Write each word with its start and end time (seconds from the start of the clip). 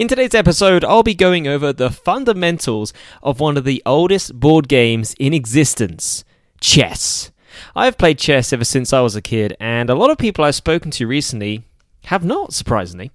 In 0.00 0.08
today's 0.08 0.34
episode, 0.34 0.82
I'll 0.82 1.02
be 1.02 1.12
going 1.12 1.46
over 1.46 1.74
the 1.74 1.90
fundamentals 1.90 2.94
of 3.22 3.38
one 3.38 3.58
of 3.58 3.64
the 3.64 3.82
oldest 3.84 4.40
board 4.40 4.66
games 4.66 5.14
in 5.18 5.34
existence 5.34 6.24
chess. 6.58 7.30
I've 7.76 7.98
played 7.98 8.18
chess 8.18 8.50
ever 8.50 8.64
since 8.64 8.94
I 8.94 9.02
was 9.02 9.14
a 9.14 9.20
kid, 9.20 9.54
and 9.60 9.90
a 9.90 9.94
lot 9.94 10.08
of 10.08 10.16
people 10.16 10.42
I've 10.42 10.54
spoken 10.54 10.90
to 10.92 11.06
recently 11.06 11.64
have 12.04 12.24
not, 12.24 12.54
surprisingly. 12.54 13.10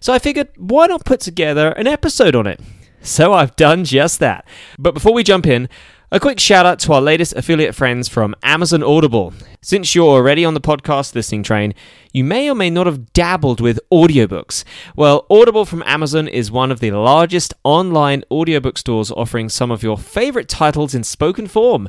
So 0.00 0.12
I 0.12 0.18
figured, 0.18 0.48
why 0.56 0.88
not 0.88 1.04
put 1.04 1.20
together 1.20 1.68
an 1.68 1.86
episode 1.86 2.34
on 2.34 2.48
it? 2.48 2.58
So 3.00 3.32
I've 3.32 3.54
done 3.54 3.84
just 3.84 4.18
that. 4.18 4.44
But 4.76 4.94
before 4.94 5.14
we 5.14 5.22
jump 5.22 5.46
in, 5.46 5.68
a 6.14 6.20
quick 6.20 6.38
shout 6.38 6.64
out 6.64 6.78
to 6.78 6.92
our 6.92 7.00
latest 7.00 7.32
affiliate 7.32 7.74
friends 7.74 8.08
from 8.08 8.36
Amazon 8.44 8.84
Audible. 8.84 9.34
Since 9.60 9.96
you're 9.96 10.06
already 10.06 10.44
on 10.44 10.54
the 10.54 10.60
podcast 10.60 11.16
listening 11.16 11.42
train, 11.42 11.74
you 12.12 12.22
may 12.22 12.48
or 12.48 12.54
may 12.54 12.70
not 12.70 12.86
have 12.86 13.12
dabbled 13.12 13.60
with 13.60 13.80
audiobooks. 13.92 14.62
Well, 14.94 15.26
Audible 15.28 15.64
from 15.64 15.82
Amazon 15.84 16.28
is 16.28 16.52
one 16.52 16.70
of 16.70 16.78
the 16.78 16.92
largest 16.92 17.52
online 17.64 18.22
audiobook 18.30 18.78
stores 18.78 19.10
offering 19.10 19.48
some 19.48 19.72
of 19.72 19.82
your 19.82 19.98
favorite 19.98 20.48
titles 20.48 20.94
in 20.94 21.02
spoken 21.02 21.48
form. 21.48 21.88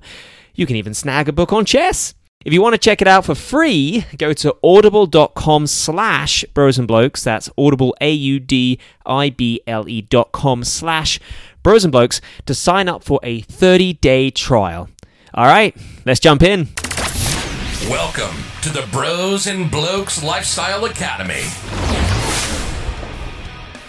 You 0.55 0.65
can 0.65 0.75
even 0.75 0.95
snag 0.95 1.29
a 1.29 1.31
book 1.31 1.53
on 1.53 1.63
chess. 1.63 2.15
If 2.43 2.51
you 2.51 2.63
want 2.63 2.73
to 2.73 2.79
check 2.79 3.03
it 3.03 3.07
out 3.07 3.25
for 3.25 3.35
free, 3.35 4.05
go 4.17 4.33
to 4.33 4.55
audible.com 4.63 5.67
slash 5.67 6.43
bros 6.55 6.79
and 6.79 6.87
blokes. 6.87 7.23
That's 7.23 7.49
audible, 7.59 7.95
A-U-D-I-B-L-E 8.01 8.81
dot 10.01 10.31
com 10.31 10.63
slash 10.63 11.19
bros 11.65 11.83
and 11.83 11.91
blokes 11.91 12.21
to 12.45 12.53
sign 12.53 12.87
up 12.87 13.03
for 13.03 13.19
a 13.23 13.41
30-day 13.41 14.29
trial. 14.29 14.87
All 15.33 15.47
right, 15.47 15.75
let's 16.05 16.19
jump 16.19 16.43
in. 16.43 16.67
Welcome 17.89 18.35
to 18.61 18.69
the 18.69 18.87
Bros 18.91 19.47
and 19.47 19.71
Blokes 19.71 20.21
Lifestyle 20.23 20.85
Academy. 20.85 21.41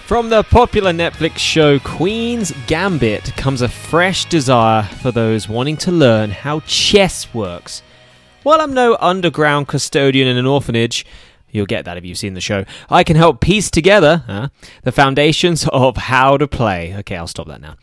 From 0.06 0.30
the 0.30 0.42
popular 0.44 0.92
Netflix 0.92 1.36
show 1.36 1.78
Queen's 1.78 2.50
Gambit 2.66 3.36
comes 3.36 3.60
a 3.60 3.68
fresh 3.68 4.24
desire 4.24 4.84
for 4.84 5.12
those 5.12 5.46
wanting 5.46 5.76
to 5.76 5.92
learn 5.92 6.30
how 6.30 6.60
chess 6.60 7.34
works. 7.34 7.82
While 8.42 8.62
I'm 8.62 8.72
no 8.72 8.96
underground 9.00 9.68
custodian 9.68 10.28
in 10.28 10.38
an 10.38 10.46
orphanage, 10.46 11.04
you'll 11.56 11.66
get 11.66 11.84
that 11.84 11.96
if 11.96 12.04
you've 12.04 12.18
seen 12.18 12.34
the 12.34 12.40
show, 12.40 12.64
I 12.88 13.04
can 13.04 13.16
help 13.16 13.40
piece 13.40 13.70
together 13.70 14.50
the 14.82 14.92
foundations 14.92 15.66
of 15.72 15.96
how 15.96 16.36
to 16.36 16.46
play. 16.46 16.94
Okay, 16.98 17.16
I'll 17.16 17.26
stop 17.26 17.48
that 17.48 17.60
now. 17.60 17.76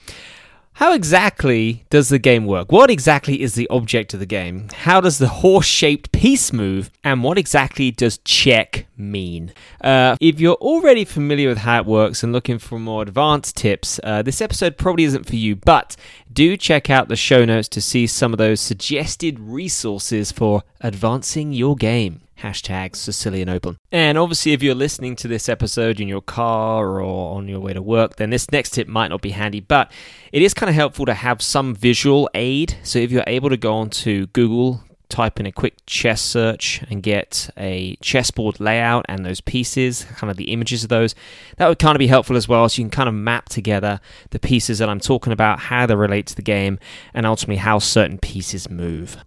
How 0.77 0.93
exactly 0.93 1.85
does 1.91 2.09
the 2.09 2.17
game 2.17 2.47
work? 2.47 2.71
What 2.71 2.89
exactly 2.89 3.41
is 3.41 3.53
the 3.53 3.69
object 3.69 4.15
of 4.15 4.19
the 4.19 4.25
game? 4.25 4.69
How 4.73 4.99
does 4.99 5.19
the 5.19 5.27
horse 5.27 5.67
shaped 5.67 6.11
piece 6.11 6.51
move? 6.51 6.89
And 7.03 7.23
what 7.23 7.37
exactly 7.37 7.91
does 7.91 8.17
check 8.25 8.87
mean? 8.97 9.53
Uh, 9.81 10.17
if 10.19 10.39
you're 10.39 10.55
already 10.55 11.05
familiar 11.05 11.47
with 11.47 11.59
how 11.59 11.81
it 11.81 11.85
works 11.85 12.23
and 12.23 12.33
looking 12.33 12.57
for 12.57 12.79
more 12.79 13.03
advanced 13.03 13.55
tips, 13.55 13.99
uh, 14.03 14.23
this 14.23 14.41
episode 14.41 14.75
probably 14.75 15.03
isn't 15.03 15.27
for 15.27 15.35
you, 15.35 15.55
but 15.55 15.95
do 16.31 16.57
check 16.57 16.89
out 16.89 17.07
the 17.07 17.15
show 17.15 17.45
notes 17.45 17.67
to 17.69 17.79
see 17.79 18.07
some 18.07 18.33
of 18.33 18.39
those 18.39 18.59
suggested 18.59 19.39
resources 19.39 20.31
for 20.31 20.63
advancing 20.81 21.53
your 21.53 21.75
game 21.75 22.21
hashtag 22.41 22.95
Sicilian 22.95 23.49
Open. 23.49 23.77
And 23.91 24.17
obviously, 24.17 24.53
if 24.53 24.63
you're 24.63 24.75
listening 24.75 25.15
to 25.17 25.27
this 25.27 25.47
episode 25.49 25.99
in 25.99 26.07
your 26.07 26.21
car 26.21 27.01
or 27.01 27.35
on 27.35 27.47
your 27.47 27.59
way 27.59 27.73
to 27.73 27.81
work, 27.81 28.15
then 28.17 28.29
this 28.29 28.51
next 28.51 28.71
tip 28.71 28.87
might 28.87 29.09
not 29.09 29.21
be 29.21 29.31
handy, 29.31 29.59
but 29.59 29.91
it 30.31 30.41
is 30.41 30.53
kind 30.53 30.69
of 30.69 30.75
helpful 30.75 31.05
to 31.05 31.13
have 31.13 31.41
some 31.41 31.75
visual 31.75 32.29
aid. 32.33 32.77
So 32.83 32.99
if 32.99 33.11
you're 33.11 33.23
able 33.27 33.49
to 33.49 33.57
go 33.57 33.73
onto 33.73 34.27
Google, 34.27 34.83
type 35.13 35.39
in 35.39 35.45
a 35.45 35.51
quick 35.51 35.75
chess 35.85 36.21
search 36.21 36.83
and 36.89 37.03
get 37.03 37.49
a 37.55 37.95
chessboard 37.97 38.59
layout 38.59 39.05
and 39.07 39.23
those 39.23 39.41
pieces, 39.41 40.05
kind 40.15 40.31
of 40.31 40.37
the 40.37 40.51
images 40.51 40.83
of 40.83 40.89
those, 40.89 41.13
that 41.57 41.67
would 41.67 41.77
kind 41.77 41.95
of 41.95 41.99
be 41.99 42.07
helpful 42.07 42.35
as 42.35 42.47
well. 42.47 42.67
So 42.67 42.81
you 42.81 42.85
can 42.85 42.91
kind 42.91 43.09
of 43.09 43.13
map 43.13 43.47
together 43.47 43.99
the 44.31 44.39
pieces 44.39 44.79
that 44.79 44.89
I'm 44.89 44.99
talking 44.99 45.31
about, 45.31 45.59
how 45.59 45.85
they 45.85 45.95
relate 45.95 46.25
to 46.27 46.35
the 46.35 46.41
game, 46.41 46.79
and 47.13 47.27
ultimately 47.27 47.57
how 47.57 47.77
certain 47.77 48.17
pieces 48.17 48.69
move. 48.69 49.17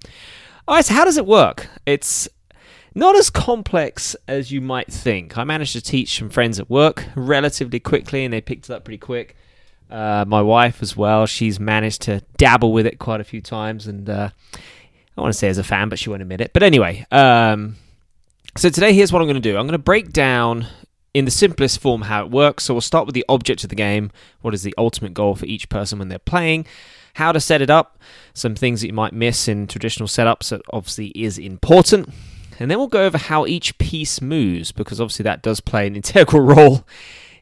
All 0.67 0.75
right, 0.75 0.85
so 0.85 0.95
how 0.95 1.05
does 1.05 1.17
it 1.17 1.27
work? 1.27 1.69
It's 1.87 2.29
not 2.97 3.15
as 3.15 3.29
complex 3.29 4.17
as 4.27 4.51
you 4.51 4.63
might 4.63 4.91
think. 4.91 5.37
I 5.37 5.45
managed 5.45 5.75
to 5.75 5.83
teach 5.83 6.19
some 6.19 6.31
friends 6.31 6.59
at 6.59 6.71
work 6.71 7.05
relatively 7.15 7.79
quickly, 7.79 8.25
and 8.25 8.33
they 8.33 8.41
picked 8.41 8.71
it 8.71 8.73
up 8.73 8.85
pretty 8.85 8.99
quick. 8.99 9.37
Uh, 9.91 10.25
my 10.27 10.41
wife 10.41 10.83
as 10.83 10.97
well, 10.97 11.27
she's 11.27 11.61
managed 11.61 12.03
to 12.03 12.23
dabble 12.39 12.73
with 12.73 12.87
it 12.87 12.99
quite 12.99 13.21
a 13.21 13.25
few 13.25 13.43
times, 13.43 13.87
and 13.87 14.09
uh, 14.09 14.31
I 15.17 15.21
want 15.21 15.31
to 15.31 15.39
say 15.39 15.49
as 15.49 15.59
a 15.59 15.63
fan, 15.63 15.91
but 15.91 15.99
she 15.99 16.09
won't 16.09 16.23
admit 16.23 16.41
it. 16.41 16.55
But 16.55 16.63
anyway, 16.63 17.05
um, 17.13 17.77
so 18.57 18.71
today 18.71 18.95
here's 18.95 19.13
what 19.13 19.21
I'm 19.21 19.29
going 19.29 19.35
to 19.35 19.41
do. 19.41 19.59
I'm 19.59 19.67
going 19.67 19.73
to 19.73 19.79
break 19.79 20.11
down 20.11 20.67
in 21.13 21.27
the 21.27 21.31
simplest 21.31 21.81
form 21.81 22.01
how 22.01 22.25
it 22.25 22.31
works. 22.31 22.65
So 22.65 22.75
we'll 22.75 22.81
start 22.81 23.05
with 23.05 23.15
the 23.15 23.27
object 23.29 23.63
of 23.63 23.69
the 23.69 23.77
game. 23.77 24.11
What 24.41 24.55
is 24.55 24.63
the 24.63 24.75
ultimate 24.79 25.13
goal 25.13 25.35
for 25.35 25.45
each 25.45 25.69
person 25.69 25.99
when 25.99 26.09
they're 26.09 26.19
playing? 26.19 26.67
How 27.15 27.33
to 27.33 27.41
set 27.41 27.61
it 27.61 27.71
up. 27.71 27.99
Some 28.33 28.55
things 28.55 28.81
that 28.81 28.87
you 28.87 28.93
might 28.95 29.13
miss 29.13 29.49
in 29.49 29.67
traditional 29.67 30.09
setups 30.09 30.49
that 30.49 30.63
obviously 30.73 31.09
is 31.09 31.39
important 31.39 32.09
and 32.59 32.71
then 32.71 32.79
we'll 32.79 32.89
go 32.89 33.05
over 33.05 33.19
how 33.19 33.47
each 33.47 33.77
piece 33.79 34.21
moves, 34.21 34.73
because 34.73 35.01
obviously 35.01 35.25
that 35.25 35.43
does 35.43 35.61
play 35.61 35.87
an 35.87 35.97
integral 35.97 36.43
role 36.43 36.87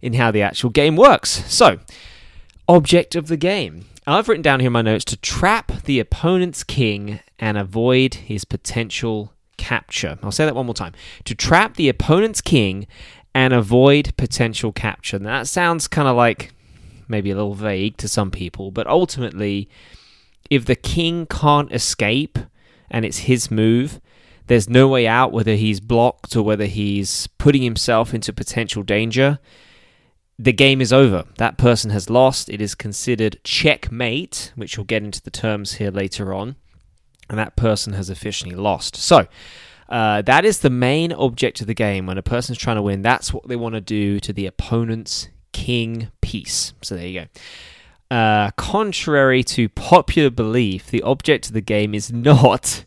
in 0.03 0.15
how 0.15 0.31
the 0.31 0.43
actual 0.43 0.71
game 0.71 0.97
works. 0.97 1.45
So, 1.53 1.79
object 2.69 3.15
of 3.15 3.29
the 3.29 3.37
game. 3.37 3.87
I've 4.07 4.29
written 4.29 4.43
down 4.43 4.61
here 4.61 4.67
in 4.67 4.75
my 4.75 4.83
notes 4.83 5.05
to 5.07 5.17
trap 5.17 5.73
the 5.85 5.99
opponent's 5.99 6.63
king 6.63 7.21
and 7.39 7.57
avoid 7.57 8.15
his 8.15 8.45
potential 8.45 9.33
capture. 9.57 10.19
I'll 10.23 10.31
say 10.31 10.45
that 10.45 10.55
one 10.55 10.67
more 10.67 10.75
time. 10.75 10.93
To 11.25 11.35
trap 11.35 11.77
the 11.77 11.89
opponent's 11.89 12.43
king 12.43 12.87
and 13.35 13.55
avoid 13.55 14.15
potential 14.17 14.73
capture. 14.73 15.19
Now, 15.19 15.39
that 15.39 15.49
sounds 15.49 15.89
kind 15.89 16.07
of 16.07 16.17
like 16.17 16.53
maybe 17.09 17.31
a 17.31 17.35
little 17.35 17.55
vague 17.55 17.97
to 17.99 18.09
some 18.09 18.31
people, 18.31 18.71
but 18.71 18.87
ultimately, 18.87 19.69
if 20.51 20.67
the 20.67 20.77
king 20.77 21.27
can't 21.27 21.73
escape 21.73 22.39
and 22.91 23.05
it's 23.05 23.19
his 23.19 23.51
move, 23.51 24.01
there's 24.47 24.69
no 24.69 24.89
way 24.89 25.07
out, 25.07 25.33
whether 25.33 25.55
he's 25.55 25.81
blocked 25.81 26.37
or 26.37 26.43
whether 26.43 26.67
he's 26.67 27.27
putting 27.39 27.63
himself 27.63 28.13
into 28.13 28.33
potential 28.33 28.83
danger, 28.83 29.39
the 30.39 30.53
game 30.53 30.81
is 30.81 30.93
over. 30.93 31.25
That 31.39 31.57
person 31.57 31.91
has 31.91 32.11
lost. 32.11 32.49
It 32.49 32.61
is 32.61 32.75
considered 32.75 33.39
checkmate, 33.45 34.53
which 34.57 34.77
we'll 34.77 34.85
get 34.85 35.03
into 35.03 35.23
the 35.23 35.31
terms 35.31 35.75
here 35.75 35.91
later 35.91 36.35
on, 36.35 36.57
and 37.31 37.39
that 37.39 37.57
person 37.57 37.93
has 37.95 38.11
officially 38.11 38.55
lost. 38.55 38.97
So, 38.97 39.27
uh, 39.89 40.23
that 40.23 40.45
is 40.45 40.59
the 40.59 40.71
main 40.71 41.13
object 41.13 41.61
of 41.61 41.67
the 41.67 41.75
game. 41.75 42.07
When 42.07 42.19
a 42.19 42.23
person's 42.23 42.59
trying 42.59 42.77
to 42.77 42.83
win, 42.83 43.03
that's 43.03 43.33
what 43.33 43.47
they 43.49 43.57
want 43.57 43.77
to 43.77 43.81
do 43.81 44.19
to 44.21 44.33
the 44.33 44.47
opponent's 44.47 45.29
king 45.53 46.11
piece. 46.21 46.75
So, 46.83 46.97
there 46.97 47.07
you 47.07 47.21
go. 47.21 47.27
Uh, 48.15 48.51
contrary 48.53 49.43
to 49.43 49.69
popular 49.69 50.31
belief, 50.31 50.89
the 50.89 51.03
object 51.03 51.47
of 51.47 51.53
the 51.53 51.61
game 51.61 51.95
is 51.95 52.13
not 52.13 52.85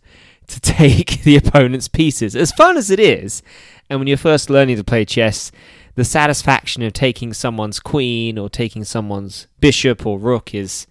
to 0.47 0.59
take 0.59 1.21
the 1.23 1.37
opponent's 1.37 1.87
pieces. 1.87 2.35
As 2.35 2.51
fun 2.51 2.77
as 2.77 2.89
it 2.89 2.99
is, 2.99 3.43
and 3.89 3.99
when 3.99 4.07
you're 4.07 4.17
first 4.17 4.49
learning 4.49 4.77
to 4.77 4.83
play 4.83 5.05
chess, 5.05 5.51
the 5.95 6.05
satisfaction 6.05 6.83
of 6.83 6.93
taking 6.93 7.33
someone's 7.33 7.79
queen 7.79 8.37
or 8.37 8.49
taking 8.49 8.83
someone's 8.83 9.47
bishop 9.59 10.05
or 10.05 10.19
rook 10.19 10.53
is 10.53 10.87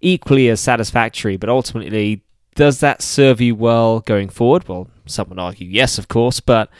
equally 0.00 0.48
as 0.48 0.60
satisfactory, 0.60 1.36
but 1.36 1.48
ultimately, 1.48 2.22
does 2.54 2.80
that 2.80 3.02
serve 3.02 3.40
you 3.40 3.54
well 3.54 4.00
going 4.00 4.28
forward? 4.28 4.68
Well, 4.68 4.88
some 5.06 5.28
would 5.30 5.38
argue 5.38 5.66
yes, 5.66 5.98
of 5.98 6.08
course, 6.08 6.40
but 6.40 6.70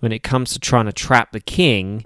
when 0.00 0.12
it 0.12 0.22
comes 0.22 0.52
to 0.52 0.58
trying 0.58 0.86
to 0.86 0.92
trap 0.92 1.32
the 1.32 1.40
king, 1.40 2.04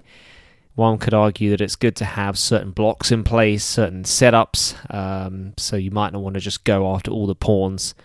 one 0.75 0.99
could 0.99 1.13
argue 1.13 1.49
that 1.49 1.61
it's 1.61 1.75
good 1.75 1.95
to 1.97 2.05
have 2.05 2.37
certain 2.37 2.71
blocks 2.71 3.11
in 3.11 3.23
place, 3.23 3.65
certain 3.65 4.03
setups, 4.03 4.75
um, 4.93 5.53
so 5.57 5.75
you 5.75 5.91
might 5.91 6.13
not 6.13 6.21
want 6.21 6.35
to 6.35 6.39
just 6.39 6.63
go 6.63 6.93
after 6.93 7.11
all 7.11 7.27
the 7.27 7.35
pawns 7.35 7.95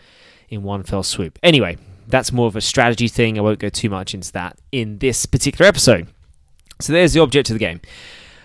in 0.52 0.62
one 0.62 0.82
fell 0.82 1.02
swoop. 1.02 1.38
Anyway, 1.42 1.78
that's 2.06 2.30
more 2.30 2.46
of 2.46 2.56
a 2.56 2.60
strategy 2.60 3.08
thing. 3.08 3.38
I 3.38 3.40
won't 3.40 3.58
go 3.58 3.70
too 3.70 3.88
much 3.88 4.14
into 4.14 4.30
that 4.32 4.58
in 4.70 4.98
this 4.98 5.24
particular 5.26 5.66
episode. 5.66 6.08
So 6.80 6.92
there's 6.92 7.14
the 7.14 7.20
object 7.20 7.48
of 7.48 7.54
the 7.54 7.60
game. 7.60 7.80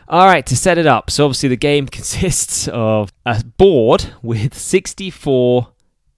All 0.07 0.25
right, 0.25 0.45
to 0.45 0.55
set 0.55 0.77
it 0.77 0.87
up. 0.87 1.11
So 1.11 1.25
obviously 1.25 1.49
the 1.49 1.57
game 1.57 1.85
consists 1.99 2.67
of 2.69 3.11
a 3.25 3.43
board 3.43 4.13
with 4.21 4.57
64 4.57 5.67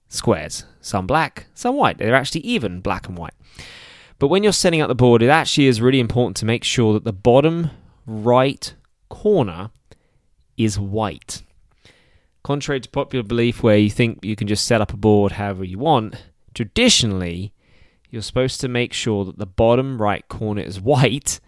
squares, 0.08 0.66
some 0.80 1.08
black, 1.08 1.48
some 1.56 1.76
white. 1.76 1.98
They're 1.98 2.16
actually 2.16 2.42
even 2.42 2.82
black 2.82 3.08
and 3.08 3.18
white. 3.18 3.34
But 4.20 4.28
when 4.28 4.44
you're 4.44 4.54
setting 4.54 4.82
up 4.82 4.90
the 4.90 4.96
board, 4.96 5.24
it 5.24 5.30
actually 5.30 5.68
is 5.68 5.82
really 5.82 6.00
important 6.00 6.38
to 6.38 6.46
make 6.46 6.64
sure 6.64 6.94
that 6.94 7.04
the 7.04 7.14
bottom 7.14 7.72
right 8.06 8.74
corner 9.10 9.72
is 10.56 10.78
white. 10.78 11.42
Contrary 12.44 12.80
to 12.80 12.90
popular 12.90 13.24
belief, 13.24 13.62
where 13.64 13.78
you 13.78 13.90
think 13.90 14.24
you 14.24 14.36
can 14.36 14.48
just 14.48 14.66
set 14.66 14.82
up 14.82 14.94
a 14.94 14.98
board 14.98 15.34
however 15.34 15.64
you 15.64 15.78
want, 15.78 16.24
traditionally, 16.54 17.54
you're 18.10 18.22
supposed 18.22 18.62
to 18.62 18.68
make 18.68 18.94
sure 18.94 19.26
that 19.26 19.38
the 19.38 19.46
bottom 19.46 20.02
right 20.02 20.28
corner 20.28 20.62
is 20.62 20.80
white. 20.80 21.40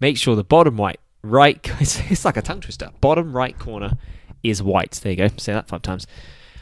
Make 0.00 0.16
sure 0.16 0.36
the 0.36 0.44
bottom 0.44 0.80
right, 0.80 1.00
right, 1.22 1.58
it's, 1.80 2.24
like 2.24 2.36
a 2.36 2.42
tongue 2.42 2.60
twister. 2.60 2.90
Bottom 3.00 3.34
right 3.34 3.58
corner 3.58 3.92
is 4.42 4.62
white. 4.62 4.92
There 4.92 5.12
you 5.12 5.16
go. 5.16 5.28
Say 5.36 5.52
that 5.52 5.68
five 5.68 5.82
times. 5.82 6.06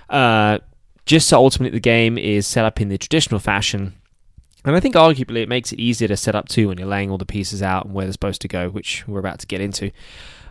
Uh, 0.09 0.59
just 1.05 1.29
so 1.29 1.39
ultimately 1.39 1.77
the 1.77 1.81
game 1.81 2.19
is 2.19 2.47
set 2.47 2.65
up 2.65 2.81
in 2.81 2.89
the 2.89 2.99
traditional 2.99 3.41
fashion 3.41 3.95
And 4.65 4.75
I 4.77 4.81
think 4.81 4.97
arguably 4.97 5.43
it 5.43 5.49
makes 5.49 5.73
it 5.73 5.79
easier 5.79 6.09
to 6.09 6.17
set 6.17 6.35
up 6.35 6.49
too 6.49 6.69
when 6.69 6.79
you're 6.79 6.89
laying 6.89 7.11
all 7.11 7.19
the 7.19 7.27
pieces 7.27 7.63
out 7.63 7.87
and 7.87 7.95
where 7.95 8.05
they're 8.05 8.13
supposed 8.13 8.43
to 8.43 8.49
go, 8.49 8.69
which 8.69 9.07
we're 9.07 9.21
about 9.21 9.39
to 9.41 9.47
get 9.47 9.61
into. 9.61 9.93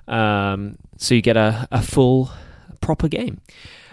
Um, 0.08 0.78
so 0.98 1.16
you 1.16 1.22
get 1.22 1.36
a, 1.36 1.68
a 1.72 1.82
full, 1.82 2.32
proper 2.86 3.08
game. 3.08 3.42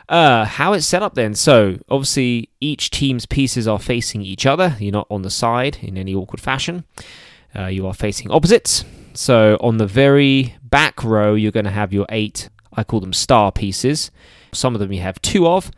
Uh, 0.09 0.45
how 0.45 0.75
it's 0.75 0.87
set 0.87 1.03
up 1.03 1.15
then. 1.15 1.35
So 1.35 1.79
obviously 1.89 2.51
each 2.61 2.91
team's 2.91 3.25
pieces 3.25 3.67
are 3.67 3.79
facing 3.79 4.21
each 4.23 4.45
other. 4.45 4.77
You're 4.79 4.93
not 4.93 5.07
on 5.11 5.23
the 5.23 5.31
side 5.31 5.79
in 5.81 5.97
any 5.97 6.15
awkward 6.15 6.41
fashion. 6.41 6.85
Uh, 7.57 7.67
you 7.67 7.87
are 7.87 7.95
facing 7.95 8.31
opposites. 8.31 8.85
So 9.15 9.57
on 9.61 9.79
the 9.79 9.87
very 9.87 10.57
back 10.63 11.03
row, 11.03 11.35
you're 11.35 11.53
going 11.53 11.65
to 11.65 11.71
have 11.71 11.93
your 11.93 12.07
eight. 12.11 12.51
I 12.75 12.85
call 12.85 13.01
them 13.01 13.15
star 13.15 13.51
pieces. 13.53 14.11
Some 14.53 14.75
of 14.75 14.81
them 14.81 14.93
you 14.93 15.01
have 15.01 15.21
two 15.23 15.47
of 15.47 15.71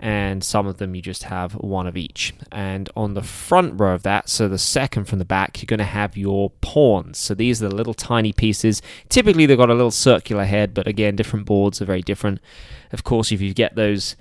and 0.00 0.44
some 0.44 0.66
of 0.66 0.78
them 0.78 0.94
you 0.94 1.02
just 1.02 1.24
have 1.24 1.54
one 1.54 1.86
of 1.86 1.96
each. 1.96 2.32
And 2.52 2.88
on 2.96 3.14
the 3.14 3.22
front 3.22 3.80
row 3.80 3.94
of 3.94 4.04
that, 4.04 4.28
so 4.28 4.48
the 4.48 4.58
second 4.58 5.06
from 5.06 5.18
the 5.18 5.24
back, 5.24 5.60
you're 5.60 5.66
going 5.66 5.78
to 5.78 5.84
have 5.84 6.16
your 6.16 6.50
pawns. 6.60 7.18
So 7.18 7.34
these 7.34 7.62
are 7.62 7.68
the 7.68 7.74
little 7.74 7.94
tiny 7.94 8.32
pieces. 8.32 8.80
Typically, 9.08 9.46
they've 9.46 9.58
got 9.58 9.70
a 9.70 9.74
little 9.74 9.90
circular 9.90 10.44
head, 10.44 10.72
but 10.72 10.86
again, 10.86 11.16
different 11.16 11.46
boards 11.46 11.82
are 11.82 11.84
very 11.84 12.02
different. 12.02 12.40
Of 12.92 13.02
course, 13.02 13.32
if 13.32 13.40
you 13.40 13.52
get 13.52 13.74
those 13.74 14.14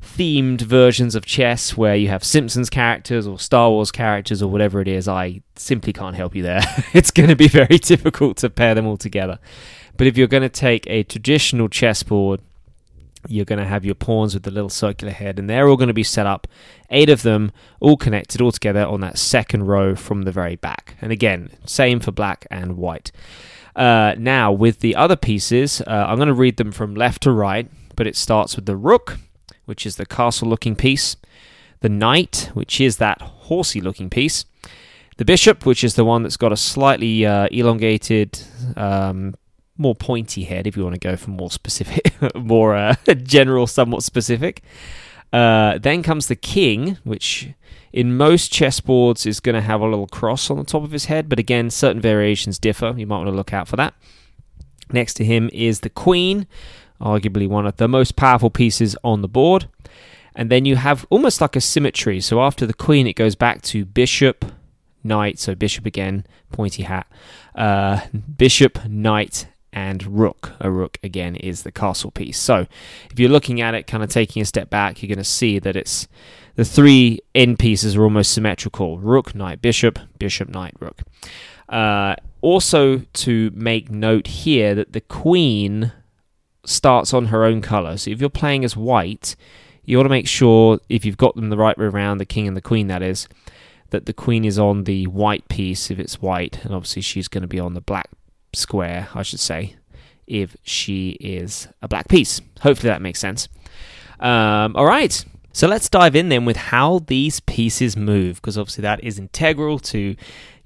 themed 0.00 0.60
versions 0.60 1.14
of 1.14 1.26
chess 1.26 1.76
where 1.76 1.96
you 1.96 2.08
have 2.08 2.22
Simpsons 2.22 2.70
characters 2.70 3.26
or 3.26 3.38
Star 3.38 3.70
Wars 3.70 3.90
characters 3.90 4.42
or 4.42 4.50
whatever 4.50 4.80
it 4.80 4.88
is, 4.88 5.08
I 5.08 5.42
simply 5.56 5.92
can't 5.92 6.14
help 6.14 6.36
you 6.36 6.42
there. 6.42 6.62
it's 6.92 7.10
going 7.10 7.28
to 7.28 7.36
be 7.36 7.48
very 7.48 7.78
difficult 7.78 8.36
to 8.38 8.50
pair 8.50 8.74
them 8.74 8.86
all 8.86 8.96
together. 8.96 9.40
But 9.96 10.06
if 10.06 10.16
you're 10.16 10.28
going 10.28 10.42
to 10.42 10.48
take 10.48 10.86
a 10.88 11.02
traditional 11.02 11.68
chessboard 11.68 12.40
you're 13.28 13.44
going 13.44 13.58
to 13.58 13.64
have 13.64 13.84
your 13.84 13.94
pawns 13.94 14.34
with 14.34 14.42
the 14.42 14.50
little 14.50 14.70
circular 14.70 15.12
head, 15.12 15.38
and 15.38 15.48
they're 15.48 15.68
all 15.68 15.76
going 15.76 15.88
to 15.88 15.94
be 15.94 16.02
set 16.02 16.26
up, 16.26 16.46
eight 16.90 17.08
of 17.08 17.22
them, 17.22 17.52
all 17.80 17.96
connected 17.96 18.40
all 18.40 18.52
together 18.52 18.84
on 18.84 19.00
that 19.00 19.18
second 19.18 19.66
row 19.66 19.94
from 19.94 20.22
the 20.22 20.32
very 20.32 20.56
back. 20.56 20.96
And 21.00 21.12
again, 21.12 21.50
same 21.64 22.00
for 22.00 22.12
black 22.12 22.46
and 22.50 22.76
white. 22.76 23.12
Uh, 23.74 24.14
now, 24.18 24.50
with 24.50 24.80
the 24.80 24.96
other 24.96 25.16
pieces, 25.16 25.82
uh, 25.82 26.06
I'm 26.08 26.16
going 26.16 26.28
to 26.28 26.34
read 26.34 26.56
them 26.56 26.72
from 26.72 26.94
left 26.94 27.22
to 27.24 27.32
right, 27.32 27.70
but 27.94 28.06
it 28.06 28.16
starts 28.16 28.56
with 28.56 28.66
the 28.66 28.76
rook, 28.76 29.18
which 29.66 29.84
is 29.84 29.96
the 29.96 30.06
castle 30.06 30.48
looking 30.48 30.76
piece, 30.76 31.16
the 31.80 31.88
knight, 31.88 32.50
which 32.54 32.80
is 32.80 32.96
that 32.96 33.20
horsey 33.20 33.80
looking 33.80 34.08
piece, 34.08 34.46
the 35.18 35.24
bishop, 35.24 35.66
which 35.66 35.84
is 35.84 35.94
the 35.94 36.04
one 36.04 36.22
that's 36.22 36.36
got 36.36 36.52
a 36.52 36.56
slightly 36.56 37.26
uh, 37.26 37.48
elongated 37.50 38.38
um, 38.76 39.34
more 39.78 39.94
pointy 39.94 40.44
head 40.44 40.66
if 40.66 40.76
you 40.76 40.82
want 40.82 40.94
to 40.94 41.00
go 41.00 41.16
for 41.16 41.30
more 41.30 41.50
specific, 41.50 42.14
more 42.34 42.74
uh, 42.74 42.94
general, 43.22 43.66
somewhat 43.66 44.02
specific. 44.02 44.62
Uh, 45.32 45.78
then 45.78 46.02
comes 46.02 46.28
the 46.28 46.36
king, 46.36 46.98
which 47.04 47.50
in 47.92 48.16
most 48.16 48.52
chessboards 48.52 49.26
is 49.26 49.40
going 49.40 49.54
to 49.54 49.60
have 49.60 49.80
a 49.80 49.86
little 49.86 50.06
cross 50.06 50.50
on 50.50 50.58
the 50.58 50.64
top 50.64 50.82
of 50.82 50.92
his 50.92 51.06
head, 51.06 51.28
but 51.28 51.38
again, 51.38 51.70
certain 51.70 52.00
variations 52.00 52.58
differ. 52.58 52.94
You 52.96 53.06
might 53.06 53.18
want 53.18 53.28
to 53.28 53.34
look 53.34 53.52
out 53.52 53.68
for 53.68 53.76
that. 53.76 53.94
Next 54.92 55.14
to 55.14 55.24
him 55.24 55.50
is 55.52 55.80
the 55.80 55.90
queen, 55.90 56.46
arguably 57.00 57.48
one 57.48 57.66
of 57.66 57.76
the 57.76 57.88
most 57.88 58.16
powerful 58.16 58.50
pieces 58.50 58.96
on 59.02 59.22
the 59.22 59.28
board. 59.28 59.68
And 60.34 60.50
then 60.50 60.66
you 60.66 60.76
have 60.76 61.06
almost 61.10 61.40
like 61.40 61.56
a 61.56 61.60
symmetry. 61.60 62.20
So 62.20 62.42
after 62.42 62.66
the 62.66 62.74
queen, 62.74 63.06
it 63.06 63.14
goes 63.14 63.34
back 63.34 63.62
to 63.62 63.86
bishop, 63.86 64.44
knight. 65.02 65.38
So 65.38 65.54
bishop 65.54 65.86
again, 65.86 66.26
pointy 66.52 66.82
hat. 66.82 67.06
Uh, 67.54 68.00
bishop, 68.36 68.84
knight, 68.86 69.48
and 69.76 70.18
rook. 70.18 70.52
A 70.58 70.70
rook, 70.70 70.98
again, 71.04 71.36
is 71.36 71.62
the 71.62 71.70
castle 71.70 72.10
piece. 72.10 72.38
So 72.38 72.66
if 73.10 73.20
you're 73.20 73.28
looking 73.28 73.60
at 73.60 73.74
it, 73.74 73.86
kind 73.86 74.02
of 74.02 74.08
taking 74.08 74.40
a 74.40 74.46
step 74.46 74.70
back, 74.70 75.02
you're 75.02 75.08
going 75.08 75.18
to 75.18 75.24
see 75.24 75.58
that 75.58 75.76
it's 75.76 76.08
the 76.54 76.64
three 76.64 77.20
end 77.34 77.58
pieces 77.58 77.94
are 77.94 78.02
almost 78.02 78.32
symmetrical 78.32 78.98
rook, 78.98 79.34
knight, 79.34 79.60
bishop, 79.60 79.98
bishop, 80.18 80.48
knight, 80.48 80.72
rook. 80.80 81.02
Uh, 81.68 82.16
also, 82.40 83.00
to 83.12 83.50
make 83.54 83.90
note 83.90 84.26
here 84.28 84.74
that 84.74 84.94
the 84.94 85.00
queen 85.02 85.92
starts 86.64 87.12
on 87.12 87.26
her 87.26 87.44
own 87.44 87.60
color. 87.60 87.98
So 87.98 88.10
if 88.10 88.18
you're 88.18 88.30
playing 88.30 88.64
as 88.64 88.76
white, 88.76 89.36
you 89.84 89.98
want 89.98 90.06
to 90.06 90.10
make 90.10 90.26
sure, 90.26 90.80
if 90.88 91.04
you've 91.04 91.18
got 91.18 91.36
them 91.36 91.50
the 91.50 91.56
right 91.58 91.76
way 91.76 91.84
around, 91.84 92.16
the 92.16 92.24
king 92.24 92.48
and 92.48 92.56
the 92.56 92.62
queen, 92.62 92.86
that 92.86 93.02
is, 93.02 93.28
that 93.90 94.06
the 94.06 94.14
queen 94.14 94.46
is 94.46 94.58
on 94.58 94.84
the 94.84 95.06
white 95.06 95.46
piece 95.48 95.90
if 95.90 95.98
it's 95.98 96.22
white, 96.22 96.64
and 96.64 96.74
obviously 96.74 97.02
she's 97.02 97.28
going 97.28 97.42
to 97.42 97.48
be 97.48 97.60
on 97.60 97.74
the 97.74 97.82
black 97.82 98.08
square, 98.56 99.08
I 99.14 99.22
should 99.22 99.40
say, 99.40 99.76
if 100.26 100.56
she 100.62 101.10
is 101.20 101.68
a 101.82 101.88
black 101.88 102.08
piece. 102.08 102.40
Hopefully 102.60 102.88
that 102.88 103.02
makes 103.02 103.20
sense. 103.20 103.48
Um, 104.18 104.74
all 104.76 104.86
right. 104.86 105.24
So 105.52 105.66
let's 105.66 105.88
dive 105.88 106.14
in 106.14 106.28
then 106.28 106.44
with 106.44 106.56
how 106.56 106.98
these 107.06 107.40
pieces 107.40 107.96
move, 107.96 108.36
because 108.36 108.58
obviously 108.58 108.82
that 108.82 109.02
is 109.02 109.18
integral 109.18 109.78
to 109.78 110.14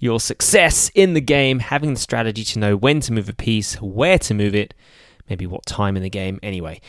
your 0.01 0.19
success 0.19 0.91
in 0.95 1.15
the 1.15 1.21
game, 1.21 1.61
having 1.61 1.95
the 1.95 2.01
strategy 2.01 2.43
to 2.43 2.59
know 2.59 2.77
when 2.77 3.01
to 3.01 3.13
move 3.13 3.29
a 3.29 3.35
piece, 3.35 3.81
where 3.81 4.19
to 4.19 4.35
move 4.35 4.55
it, 4.55 4.75
maybe 5.29 5.47
what 5.47 5.65
time 5.67 5.97
in 5.97 6.03
the 6.03 6.11
game, 6.11 6.41
anyway. 6.43 6.81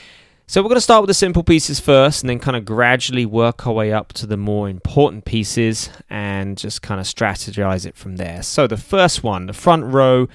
So 0.48 0.62
we're 0.62 0.70
going 0.70 0.78
to 0.78 0.82
start 0.82 1.04
with 1.04 1.10
the 1.10 1.14
simple 1.14 1.44
pieces 1.44 1.80
first 1.80 2.24
and 2.24 2.30
then 2.30 2.40
kind 2.40 2.58
of 2.58 2.66
gradually 2.66 3.26
work 3.26 3.68
our 3.68 3.74
way 3.74 3.94
up 3.94 4.12
to 4.14 4.26
the 4.26 4.36
more 4.36 4.68
important 4.68 5.24
pieces 5.24 5.90
and 6.10 6.58
just 6.58 6.82
kind 6.82 7.00
of 7.00 7.06
strategize 7.06 7.86
it 7.86 7.96
from 7.96 8.18
there. 8.18 8.42
So 8.44 8.68
the 8.68 8.78
first 8.78 9.24
one, 9.24 9.46
the 9.46 9.54
front 9.54 9.86
row 9.86 10.28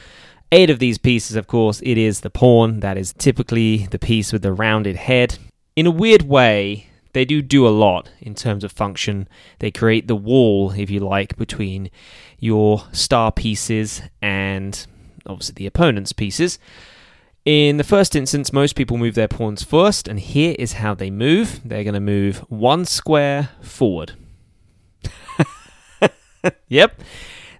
Eight 0.56 0.70
of 0.70 0.78
these 0.78 0.96
pieces, 0.96 1.36
of 1.36 1.46
course, 1.46 1.82
it 1.84 1.98
is 1.98 2.20
the 2.20 2.30
pawn 2.30 2.80
that 2.80 2.96
is 2.96 3.12
typically 3.12 3.88
the 3.88 3.98
piece 3.98 4.32
with 4.32 4.40
the 4.40 4.54
rounded 4.54 4.96
head. 4.96 5.36
In 5.76 5.86
a 5.86 5.90
weird 5.90 6.22
way, 6.22 6.86
they 7.12 7.26
do 7.26 7.42
do 7.42 7.68
a 7.68 7.68
lot 7.68 8.08
in 8.20 8.34
terms 8.34 8.64
of 8.64 8.72
function. 8.72 9.28
They 9.58 9.70
create 9.70 10.08
the 10.08 10.16
wall, 10.16 10.70
if 10.70 10.88
you 10.88 11.00
like, 11.00 11.36
between 11.36 11.90
your 12.38 12.84
star 12.92 13.32
pieces 13.32 14.00
and 14.22 14.86
obviously 15.26 15.52
the 15.56 15.66
opponent's 15.66 16.14
pieces. 16.14 16.58
In 17.44 17.76
the 17.76 17.84
first 17.84 18.16
instance, 18.16 18.50
most 18.50 18.76
people 18.76 18.96
move 18.96 19.14
their 19.14 19.28
pawns 19.28 19.62
first, 19.62 20.08
and 20.08 20.18
here 20.18 20.56
is 20.58 20.72
how 20.72 20.94
they 20.94 21.10
move. 21.10 21.60
They're 21.66 21.84
going 21.84 21.92
to 21.92 22.00
move 22.00 22.38
one 22.48 22.86
square 22.86 23.50
forward. 23.60 24.14
yep. 26.68 26.98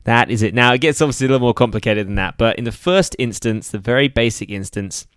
That 0.07 0.31
is 0.31 0.43
it. 0.43 0.55
Now, 0.55 0.73
it 0.73 0.81
gets 0.81 1.03
obviously 1.03 1.27
a 1.27 1.31
little 1.31 1.45
more 1.45 1.53
complicated 1.53 2.07
than 2.07 2.15
that, 2.15 2.39
but 2.39 2.57
in 2.59 2.65
the 2.65 2.71
first 2.71 3.17
instance, 3.19 3.71
the 3.71 3.79
very 3.79 4.07
basic 4.07 4.51
instance, 4.51 5.09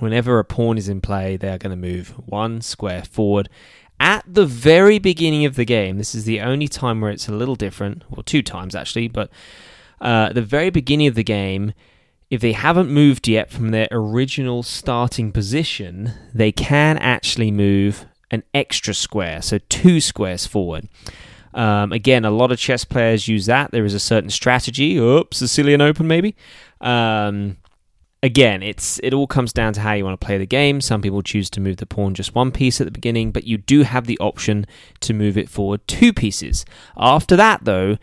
whenever 0.00 0.40
a 0.40 0.44
pawn 0.44 0.76
is 0.76 0.88
in 0.88 1.00
play, 1.00 1.36
they 1.36 1.48
are 1.48 1.58
going 1.58 1.70
to 1.70 1.76
move 1.76 2.08
one 2.26 2.60
square 2.60 3.04
forward. 3.04 3.48
At 4.00 4.24
the 4.26 4.44
very 4.44 4.98
beginning 4.98 5.44
of 5.44 5.54
the 5.54 5.64
game, 5.64 5.96
this 5.96 6.12
is 6.12 6.24
the 6.24 6.40
only 6.40 6.66
time 6.66 7.00
where 7.00 7.12
it's 7.12 7.28
a 7.28 7.32
little 7.32 7.54
different, 7.54 8.02
or 8.10 8.16
well, 8.16 8.22
two 8.24 8.42
times 8.42 8.74
actually, 8.74 9.06
but 9.06 9.30
uh, 10.00 10.32
the 10.32 10.42
very 10.42 10.70
beginning 10.70 11.06
of 11.06 11.14
the 11.14 11.22
game, 11.22 11.72
if 12.28 12.40
they 12.40 12.52
haven't 12.52 12.90
moved 12.90 13.28
yet 13.28 13.52
from 13.52 13.70
their 13.70 13.86
original 13.92 14.64
starting 14.64 15.30
position, 15.30 16.10
they 16.34 16.50
can 16.50 16.98
actually 16.98 17.52
move 17.52 18.06
an 18.32 18.42
extra 18.52 18.92
square, 18.92 19.40
so 19.40 19.58
two 19.68 20.00
squares 20.00 20.46
forward. 20.46 20.88
Um, 21.56 21.90
again, 21.90 22.24
a 22.24 22.30
lot 22.30 22.52
of 22.52 22.58
chess 22.58 22.84
players 22.84 23.26
use 23.26 23.46
that. 23.46 23.70
There 23.72 23.84
is 23.84 23.94
a 23.94 23.98
certain 23.98 24.30
strategy. 24.30 24.98
Oops, 24.98 25.36
Sicilian 25.36 25.80
Open 25.80 26.06
maybe. 26.06 26.36
Um, 26.80 27.56
again, 28.22 28.62
it's 28.62 29.00
it 29.02 29.14
all 29.14 29.26
comes 29.26 29.52
down 29.52 29.72
to 29.72 29.80
how 29.80 29.94
you 29.94 30.04
want 30.04 30.20
to 30.20 30.24
play 30.24 30.36
the 30.36 30.46
game. 30.46 30.80
Some 30.82 31.00
people 31.00 31.22
choose 31.22 31.48
to 31.50 31.60
move 31.60 31.78
the 31.78 31.86
pawn 31.86 32.14
just 32.14 32.34
one 32.34 32.52
piece 32.52 32.80
at 32.80 32.86
the 32.86 32.90
beginning, 32.90 33.32
but 33.32 33.44
you 33.44 33.56
do 33.56 33.82
have 33.82 34.06
the 34.06 34.18
option 34.18 34.66
to 35.00 35.14
move 35.14 35.38
it 35.38 35.48
forward 35.48 35.80
two 35.88 36.12
pieces. 36.12 36.66
After 36.96 37.36
that, 37.36 37.64
though, 37.64 37.96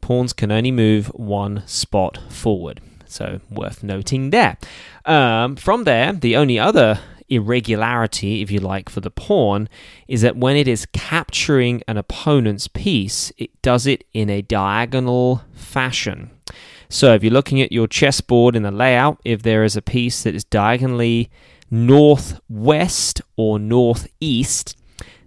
pawns 0.00 0.32
can 0.32 0.50
only 0.50 0.70
move 0.70 1.08
one 1.08 1.62
spot 1.66 2.18
forward. 2.30 2.80
So 3.06 3.40
worth 3.50 3.82
noting 3.82 4.30
there. 4.30 4.56
Um, 5.04 5.56
from 5.56 5.84
there, 5.84 6.12
the 6.12 6.36
only 6.36 6.58
other 6.58 7.00
irregularity, 7.28 8.42
if 8.42 8.50
you 8.50 8.60
like, 8.60 8.88
for 8.88 9.00
the 9.00 9.10
pawn 9.10 9.68
is 10.06 10.22
that 10.22 10.36
when 10.36 10.56
it 10.56 10.68
is 10.68 10.86
capturing 10.92 11.82
an 11.86 11.96
opponent's 11.96 12.68
piece, 12.68 13.32
it 13.38 13.50
does 13.62 13.86
it 13.86 14.04
in 14.12 14.30
a 14.30 14.42
diagonal 14.42 15.42
fashion. 15.52 16.30
So 16.88 17.14
if 17.14 17.22
you're 17.22 17.32
looking 17.32 17.60
at 17.60 17.72
your 17.72 17.86
chessboard 17.86 18.56
in 18.56 18.62
the 18.62 18.70
layout, 18.70 19.20
if 19.24 19.42
there 19.42 19.64
is 19.64 19.76
a 19.76 19.82
piece 19.82 20.22
that 20.22 20.34
is 20.34 20.44
diagonally 20.44 21.30
northwest 21.70 23.20
or 23.36 23.58
northeast 23.58 24.76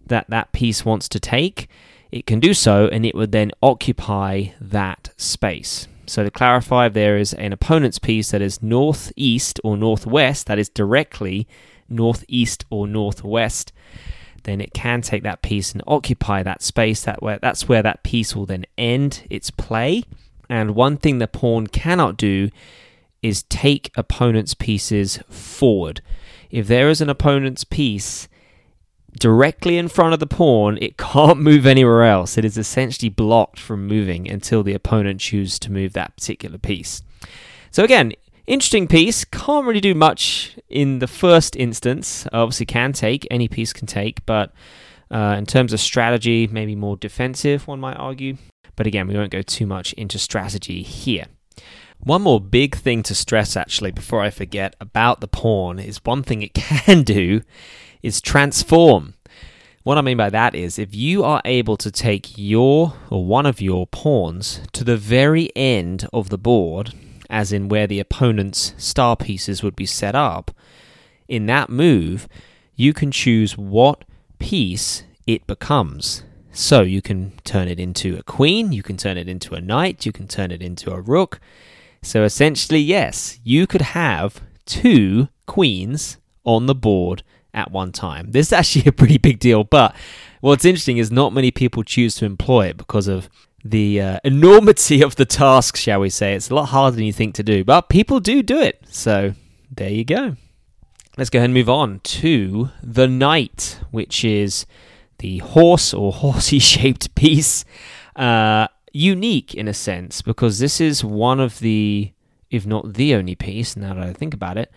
that 0.08 0.30
that 0.30 0.52
piece 0.52 0.84
wants 0.84 1.08
to 1.10 1.20
take, 1.20 1.70
it 2.12 2.26
can 2.26 2.40
do 2.40 2.54
so 2.54 2.88
and 2.88 3.06
it 3.06 3.16
would 3.16 3.32
then 3.32 3.52
occupy 3.62 4.46
that 4.60 5.12
space. 5.18 5.88
So 6.08 6.24
to 6.24 6.32
clarify, 6.32 6.88
if 6.88 6.94
there 6.94 7.18
is 7.18 7.34
an 7.34 7.54
opponent's 7.54 8.00
piece 8.00 8.32
that 8.32 8.42
is 8.42 8.62
northeast 8.62 9.62
or 9.64 9.78
northwest, 9.78 10.48
that 10.48 10.60
is 10.60 10.68
directly 10.68 11.48
northeast 11.92 12.66
or 12.70 12.88
northwest, 12.88 13.72
then 14.44 14.62
it 14.62 14.74
can 14.74 15.02
take 15.02 15.24
that 15.24 15.42
piece 15.42 15.72
and 15.72 15.84
occupy 15.86 16.44
that 16.44 16.62
space. 16.62 17.04
That 17.04 17.22
where 17.22 17.40
that's 17.40 17.70
where 17.70 17.84
that 17.84 18.04
piece 18.04 18.36
will 18.36 18.46
then 18.46 18.66
end 18.78 19.24
its 19.30 19.52
play. 19.52 20.04
And 20.50 20.76
one 20.76 20.98
thing 20.98 21.20
the 21.20 21.28
pawn 21.28 21.68
cannot 21.68 22.18
do 22.18 22.50
is 23.22 23.44
take 23.44 23.92
opponent's 23.96 24.54
pieces 24.54 25.20
forward. 25.30 26.02
If 26.50 26.68
there 26.68 26.90
is 26.90 27.02
an 27.02 27.10
opponent's 27.10 27.64
piece 27.64 28.28
directly 29.20 29.78
in 29.78 29.88
front 29.88 30.14
of 30.14 30.20
the 30.20 30.28
pawn, 30.28 30.78
it 30.82 30.98
can't 30.98 31.40
move 31.40 31.66
anywhere 31.66 32.04
else. 32.04 32.38
It 32.38 32.46
is 32.46 32.58
essentially 32.58 33.10
blocked 33.10 33.60
from 33.60 33.88
moving 33.88 34.30
until 34.30 34.64
the 34.64 34.74
opponent 34.74 35.22
chooses 35.22 35.60
to 35.60 35.72
move 35.72 35.94
that 35.94 36.16
particular 36.16 36.58
piece. 36.58 37.04
So 37.70 37.84
again, 37.84 38.14
interesting 38.52 38.86
piece. 38.86 39.24
Can't 39.24 39.66
really 39.66 39.80
do 39.80 39.96
much 39.96 40.58
in 40.68 41.00
the 41.00 41.08
first 41.08 41.56
instance. 41.56 42.28
Obviously, 42.34 42.66
can 42.66 42.92
take 42.92 43.26
any 43.32 43.48
piece 43.48 43.72
can 43.72 43.88
take, 43.88 44.26
but 44.26 44.52
uh, 45.10 45.36
in 45.38 45.46
terms 45.46 45.72
of 45.74 45.80
strategy, 45.80 46.48
maybe 46.48 46.76
more 46.76 46.98
defensive, 46.98 47.68
one 47.68 47.80
might 47.80 47.96
argue. 47.96 48.38
But 48.76 48.88
again, 48.88 49.08
we 49.08 49.16
won't 49.16 49.32
go 49.32 49.42
too 49.42 49.66
much 49.66 49.94
into 49.94 50.20
strategy 50.20 50.84
here. 50.84 51.26
One 52.00 52.24
more 52.24 52.42
big 52.42 52.76
thing 52.76 53.04
to 53.04 53.16
stress, 53.16 53.56
actually, 53.56 53.92
before 53.92 54.22
I 54.22 54.32
forget 54.32 54.76
about 54.82 55.22
the 55.22 55.28
pawn, 55.28 55.80
is 55.80 56.04
one 56.04 56.24
thing 56.24 56.42
it 56.42 56.54
can 56.56 57.04
do 57.04 57.42
is 58.02 58.20
transform. 58.20 59.14
What 59.84 59.98
I 59.98 60.02
mean 60.02 60.18
by 60.18 60.30
that 60.30 60.56
is 60.56 60.78
if 60.78 60.94
you 60.94 61.24
are 61.24 61.42
able 61.46 61.78
to 61.78 61.90
take 61.90 62.38
your 62.38 62.94
or 63.10 63.26
one 63.26 63.46
of 63.46 63.62
your 63.62 63.88
pawns 63.88 64.62
to 64.74 64.84
the 64.84 64.98
very 64.98 65.50
end 65.56 66.08
of 66.14 66.30
the 66.30 66.38
board, 66.38 66.94
as 67.32 67.52
in 67.52 67.70
where 67.70 67.88
the 67.88 68.00
opponent's 68.00 68.76
star 68.78 69.16
pieces 69.16 69.64
would 69.64 69.76
be 69.76 69.88
set 69.88 70.14
up, 70.14 70.52
in 71.28 71.48
that 71.48 71.70
move, 71.70 72.28
you 72.76 72.94
can 72.94 73.12
choose 73.12 73.58
what 73.58 74.04
piece 74.38 75.04
it 75.26 75.48
becomes. 75.48 76.24
So 76.52 76.82
you 76.82 77.02
can 77.02 77.32
turn 77.44 77.68
it 77.68 77.80
into 77.80 78.18
a 78.18 78.24
queen, 78.24 78.72
you 78.74 78.84
can 78.84 78.98
turn 78.98 79.18
it 79.18 79.28
into 79.28 79.56
a 79.56 79.62
knight, 79.62 80.06
you 80.06 80.12
can 80.12 80.28
turn 80.28 80.52
it 80.52 80.62
into 80.62 80.92
a 80.92 81.02
rook, 81.02 81.40
so 82.04 82.24
essentially, 82.24 82.80
yes, 82.80 83.40
you 83.44 83.68
could 83.68 83.82
have 83.82 84.42
two 84.66 85.30
queens 85.46 86.18
on 86.44 86.66
the 86.66 86.76
board 86.76 87.24
at 87.54 87.72
one 87.72 87.92
time. 87.92 88.32
This 88.32 88.48
is 88.48 88.54
actually 88.54 88.86
a 88.88 88.92
pretty 88.92 89.18
big 89.18 89.40
deal, 89.40 89.64
but 89.64 89.96
what's 90.40 90.66
interesting 90.66 90.98
is 90.98 91.12
not 91.12 91.34
many 91.34 91.52
people 91.52 91.84
choose 91.84 92.16
to 92.16 92.26
employ 92.26 92.68
it 92.68 92.78
because 92.78 93.08
of 93.08 93.30
the 93.64 94.02
uh, 94.02 94.20
enormity 94.24 95.02
of 95.02 95.16
the 95.16 95.26
task, 95.26 95.76
shall 95.78 96.00
we 96.00 96.10
say. 96.10 96.34
It's 96.34 96.50
a 96.50 96.56
lot 96.56 96.70
harder 96.70 96.96
than 96.96 97.06
you 97.06 97.14
think 97.14 97.36
to 97.36 97.44
do, 97.44 97.64
but 97.64 97.90
people 97.90 98.20
do 98.20 98.42
do 98.42 98.60
it. 98.60 98.82
So 98.90 99.34
there 99.70 99.90
you 99.90 100.04
go. 100.04 100.36
Let's 101.18 101.30
go 101.30 101.40
ahead 101.40 101.48
and 101.48 101.54
move 101.54 101.70
on 101.70 102.00
to 102.00 102.70
the 102.82 103.08
knight, 103.08 103.80
which 103.92 104.24
is 104.24 104.66
the 105.20 105.40
horse 105.40 105.94
or 105.94 106.12
horsey 106.12 106.60
shaped 106.60 107.14
piece. 107.16 107.66
Uh, 108.16 108.68
unique 108.94 109.54
in 109.54 109.68
a 109.68 109.74
sense 109.74 110.22
because 110.22 110.60
this 110.60 110.82
is 110.82 111.04
one 111.04 111.40
of 111.40 111.60
the, 111.60 112.12
if 112.50 112.66
not 112.66 112.94
the 112.94 113.16
only 113.16 113.36
piece, 113.36 113.76
now 113.76 113.94
that 113.94 114.04
I 114.04 114.14
think 114.14 114.34
about 114.34 114.58
it, 114.58 114.72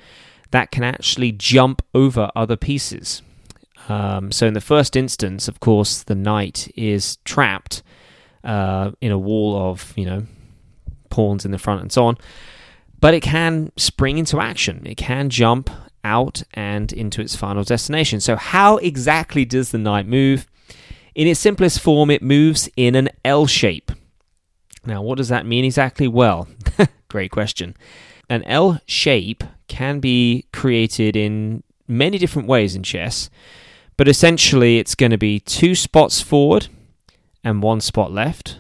that 0.51 0.71
can 0.71 0.85
actually 0.85 1.33
jump 1.33 1.83
over 1.95 2.31
other 2.37 2.57
pieces. 2.57 3.23
Um, 3.89 4.31
so 4.31 4.47
in 4.47 4.55
the 4.55 4.61
first 4.61 4.97
instance, 4.97 5.49
of 5.49 5.61
course, 5.61 6.03
the 6.03 6.15
knight 6.15 6.71
is 6.77 7.17
trapped 7.25 7.83
uh, 8.45 8.93
in 9.01 9.11
a 9.11 9.19
wall 9.19 9.71
of 9.71 9.93
you 9.97 10.05
know 10.05 10.27
pawns 11.11 11.45
in 11.45 11.51
the 11.51 11.59
front 11.59 11.81
and 11.81 11.93
so 11.93 12.07
on, 12.07 12.19
but 13.01 13.15
it 13.15 13.21
can 13.21 13.73
spring 13.77 14.19
into 14.19 14.41
action. 14.41 14.83
It 14.87 14.97
can 14.97 15.31
jump 15.31 15.71
out 16.05 16.43
and 16.53 16.93
into 16.93 17.23
its 17.23 17.35
final 17.35 17.65
destination. 17.65 18.21
So 18.21 18.37
how 18.37 18.77
exactly 18.77 19.45
does 19.45 19.71
the 19.71 19.79
knight 19.79 20.07
move? 20.07 20.47
In 21.15 21.27
its 21.27 21.41
simplest 21.41 21.81
form, 21.81 22.11
it 22.11 22.23
moves 22.23 22.69
in 22.77 22.95
an 22.95 23.09
L 23.25 23.47
shape. 23.47 23.93
Now, 24.85 25.01
what 25.01 25.17
does 25.17 25.29
that 25.29 25.47
mean 25.47 25.65
exactly? 25.65 26.09
Well, 26.09 26.49
great 27.09 27.31
question. 27.31 27.77
An 28.29 28.43
L 28.45 28.81
shape 28.87 29.45
can 29.69 30.01
be 30.01 30.47
created 30.53 31.17
in 31.17 31.63
many 31.87 32.19
different 32.19 32.49
ways 32.49 32.75
in 32.75 32.83
chess, 32.83 33.31
but 33.97 34.09
essentially 34.09 34.79
it's 34.79 34.95
going 34.95 35.13
to 35.13 35.19
be 35.19 35.41
two 35.41 35.75
spots 35.75 36.21
forward 36.21 36.69
and 37.45 37.63
one 37.63 37.81
spot 37.81 38.11
left, 38.11 38.59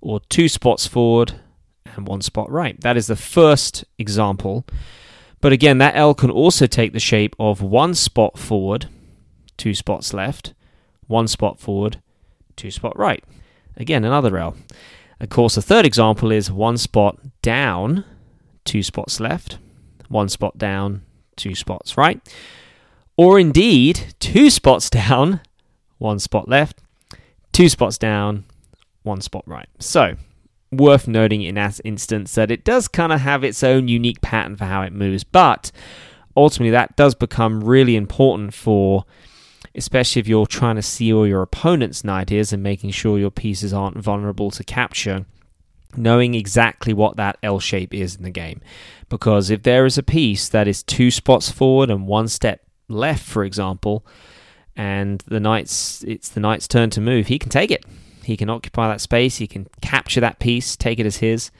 or 0.00 0.20
two 0.28 0.48
spots 0.48 0.86
forward 0.86 1.40
and 1.96 2.06
one 2.06 2.20
spot 2.20 2.50
right. 2.50 2.80
That 2.82 2.96
is 2.96 3.06
the 3.06 3.16
first 3.16 3.84
example. 3.98 4.64
But 5.40 5.52
again, 5.52 5.78
that 5.78 5.96
L 5.96 6.14
can 6.14 6.30
also 6.30 6.66
take 6.66 6.92
the 6.92 7.00
shape 7.00 7.34
of 7.38 7.62
one 7.62 7.94
spot 7.94 8.38
forward, 8.38 8.86
two 9.56 9.74
spots 9.74 10.12
left, 10.12 10.54
one 11.06 11.28
spot 11.28 11.58
forward, 11.58 12.00
two 12.56 12.70
spot 12.70 12.96
right. 12.98 13.24
Again, 13.76 14.04
another 14.04 14.36
L. 14.36 14.56
Of 15.20 15.30
course, 15.30 15.54
the 15.54 15.62
third 15.62 15.86
example 15.86 16.30
is 16.30 16.50
one 16.50 16.76
spot 16.76 17.18
down, 17.42 18.04
two 18.64 18.82
spots 18.82 19.20
left, 19.20 19.58
one 20.08 20.28
spot 20.28 20.58
down, 20.58 21.02
two 21.36 21.54
spots 21.54 21.96
right. 21.96 22.20
Or 23.16 23.38
indeed, 23.38 24.14
two 24.20 24.50
spots 24.50 24.90
down, 24.90 25.40
one 25.98 26.18
spot 26.18 26.48
left, 26.48 26.80
two 27.58 27.68
spots 27.68 27.98
down, 27.98 28.44
one 29.02 29.20
spot 29.20 29.42
right. 29.44 29.66
So, 29.80 30.14
worth 30.70 31.08
noting 31.08 31.42
in 31.42 31.56
that 31.56 31.80
instance 31.84 32.36
that 32.36 32.52
it 32.52 32.62
does 32.64 32.86
kind 32.86 33.12
of 33.12 33.20
have 33.22 33.42
its 33.42 33.64
own 33.64 33.88
unique 33.88 34.20
pattern 34.20 34.54
for 34.54 34.66
how 34.66 34.82
it 34.82 34.92
moves, 34.92 35.24
but 35.24 35.72
ultimately 36.36 36.70
that 36.70 36.94
does 36.94 37.16
become 37.16 37.64
really 37.64 37.96
important 37.96 38.54
for 38.54 39.04
especially 39.74 40.20
if 40.20 40.28
you're 40.28 40.46
trying 40.46 40.76
to 40.76 40.82
see 40.82 41.12
where 41.12 41.26
your 41.26 41.42
opponent's 41.42 42.04
knight 42.04 42.30
is 42.30 42.52
and 42.52 42.62
making 42.62 42.90
sure 42.90 43.18
your 43.18 43.30
pieces 43.30 43.72
aren't 43.72 43.98
vulnerable 43.98 44.52
to 44.52 44.62
capture, 44.62 45.26
knowing 45.96 46.34
exactly 46.34 46.92
what 46.92 47.16
that 47.16 47.38
L 47.42 47.58
shape 47.58 47.92
is 47.92 48.14
in 48.14 48.22
the 48.22 48.30
game. 48.30 48.60
Because 49.08 49.50
if 49.50 49.64
there 49.64 49.84
is 49.84 49.98
a 49.98 50.02
piece 50.04 50.48
that 50.48 50.68
is 50.68 50.84
two 50.84 51.10
spots 51.10 51.50
forward 51.50 51.90
and 51.90 52.06
one 52.06 52.28
step 52.28 52.64
left, 52.88 53.24
for 53.24 53.44
example, 53.44 54.04
and 54.78 55.22
the 55.26 55.40
knight's 55.40 56.02
it's 56.04 56.30
the 56.30 56.40
knight's 56.40 56.66
turn 56.66 56.88
to 56.90 57.02
move, 57.02 57.26
he 57.26 57.38
can 57.38 57.50
take 57.50 57.70
it. 57.70 57.84
He 58.24 58.38
can 58.38 58.48
occupy 58.48 58.88
that 58.88 59.02
space. 59.02 59.36
He 59.36 59.46
can 59.46 59.66
capture 59.82 60.20
that 60.20 60.38
piece, 60.38 60.76
take 60.76 60.98
it 60.98 61.04
as 61.04 61.18
his, 61.18 61.50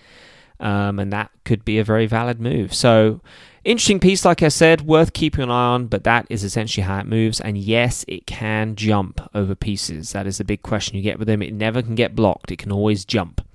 um, 0.61 0.99
and 0.99 1.13
that 1.13 1.31
could 1.45 1.65
be 1.67 1.79
a 1.79 1.85
very 1.85 2.07
valid 2.07 2.41
move. 2.41 2.73
So 2.73 3.21
Interesting 3.69 4.01
piece, 4.01 4.25
like 4.25 4.43
I 4.43 4.49
said, 4.49 4.81
worth 4.81 5.13
keeping 5.13 5.43
an 5.43 5.51
eye 5.51 5.75
on, 5.75 5.89
but 5.89 6.05
that 6.05 6.27
is 6.31 6.43
essentially 6.43 6.85
how 6.85 7.01
it 7.01 7.07
moves. 7.07 7.39
And 7.39 7.59
yes, 7.59 8.03
it 8.09 8.27
can 8.27 8.77
jump 8.77 9.21
over 9.35 9.55
pieces. 9.55 10.13
That 10.13 10.27
is 10.27 10.39
the 10.39 10.45
big 10.45 10.63
question 10.63 10.97
you 10.97 11.03
get 11.03 11.19
with 11.19 11.29
them. 11.29 11.43
It 11.43 11.53
never 11.53 11.83
can 11.83 11.95
get 11.95 12.15
blocked, 12.15 12.51
it 12.51 12.57
can 12.57 12.73
always 12.73 13.05
jump, 13.05 13.47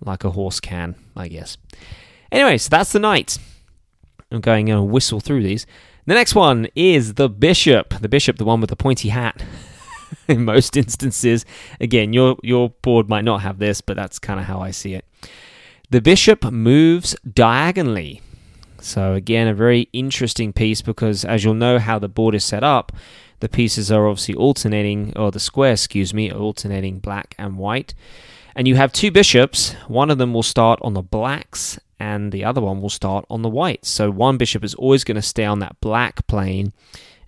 like 0.00 0.22
a 0.22 0.30
horse 0.30 0.60
can, 0.60 0.94
I 1.16 1.26
guess. 1.26 1.56
Anyway, 2.30 2.56
so 2.56 2.68
that's 2.68 2.92
the 2.92 3.00
knight. 3.00 3.38
I'm 4.30 4.40
going 4.40 4.66
to 4.66 4.80
whistle 4.80 5.18
through 5.18 5.42
these. 5.42 5.66
The 6.06 6.14
next 6.14 6.34
one 6.34 6.66
is 6.74 7.14
the 7.14 7.28
bishop. 7.28 7.94
The 8.00 8.08
bishop, 8.08 8.38
the 8.38 8.44
one 8.44 8.60
with 8.60 8.70
the 8.70 8.76
pointy 8.76 9.10
hat. 9.10 9.42
In 10.28 10.44
most 10.44 10.76
instances, 10.76 11.46
again, 11.80 12.12
your 12.12 12.36
your 12.42 12.70
board 12.82 13.08
might 13.08 13.24
not 13.24 13.40
have 13.42 13.58
this, 13.58 13.80
but 13.80 13.96
that's 13.96 14.18
kind 14.18 14.38
of 14.38 14.46
how 14.46 14.60
I 14.60 14.70
see 14.70 14.94
it. 14.94 15.06
The 15.90 16.00
bishop 16.00 16.44
moves 16.44 17.16
diagonally. 17.30 18.20
So, 18.80 19.14
again, 19.14 19.46
a 19.46 19.54
very 19.54 19.88
interesting 19.92 20.52
piece 20.52 20.82
because, 20.82 21.24
as 21.24 21.44
you'll 21.44 21.54
know, 21.54 21.78
how 21.78 21.98
the 21.98 22.08
board 22.08 22.34
is 22.34 22.44
set 22.44 22.64
up, 22.64 22.92
the 23.40 23.48
pieces 23.48 23.92
are 23.92 24.08
obviously 24.08 24.34
alternating, 24.34 25.12
or 25.16 25.30
the 25.30 25.38
square, 25.38 25.72
excuse 25.72 26.12
me, 26.12 26.32
alternating 26.32 26.98
black 26.98 27.34
and 27.38 27.58
white. 27.58 27.94
And 28.56 28.66
you 28.66 28.74
have 28.76 28.92
two 28.92 29.10
bishops. 29.10 29.74
One 29.86 30.10
of 30.10 30.18
them 30.18 30.34
will 30.34 30.42
start 30.42 30.80
on 30.82 30.94
the 30.94 31.02
blacks, 31.02 31.78
and 32.02 32.32
the 32.32 32.44
other 32.44 32.60
one 32.60 32.82
will 32.82 32.90
start 32.90 33.24
on 33.30 33.42
the 33.42 33.48
white. 33.48 33.86
So, 33.86 34.10
one 34.10 34.36
bishop 34.36 34.64
is 34.64 34.74
always 34.74 35.04
going 35.04 35.14
to 35.14 35.22
stay 35.22 35.44
on 35.44 35.60
that 35.60 35.80
black 35.80 36.26
plane, 36.26 36.72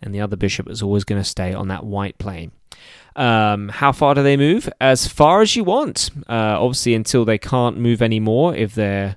and 0.03 0.13
the 0.13 0.21
other 0.21 0.35
bishop 0.35 0.69
is 0.69 0.83
always 0.83 1.05
going 1.05 1.23
to 1.23 1.29
stay 1.29 1.55
on 1.55 1.69
that 1.69 1.85
white 1.85 2.19
plane. 2.19 2.51
Um, 3.15 3.69
how 3.69 3.93
far 3.93 4.17
do 4.17 4.25
they 4.25 4.37
move? 4.37 4.69
As 4.81 5.07
far 5.07 5.43
as 5.43 5.55
you 5.55 5.63
want. 5.63 6.11
Uh, 6.29 6.59
obviously, 6.59 6.95
until 6.95 7.25
they 7.25 7.39
can't 7.39 7.79
move 7.79 8.03
anymore 8.03 8.57
if 8.57 8.75
they're 8.75 9.15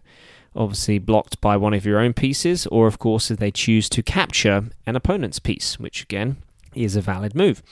obviously 0.55 0.99
blocked 0.99 1.41
by 1.41 1.57
one 1.57 1.73
of 1.73 1.87
your 1.87 1.97
own 1.97 2.13
pieces, 2.13 2.67
or 2.67 2.85
of 2.85 2.99
course 2.99 3.31
if 3.31 3.39
they 3.39 3.49
choose 3.51 3.89
to 3.89 4.03
capture 4.03 4.69
an 4.85 4.95
opponent's 4.95 5.39
piece, 5.39 5.79
which 5.79 6.03
again 6.03 6.37
is 6.75 6.95
a 6.95 7.01
valid 7.01 7.33
move. 7.33 7.63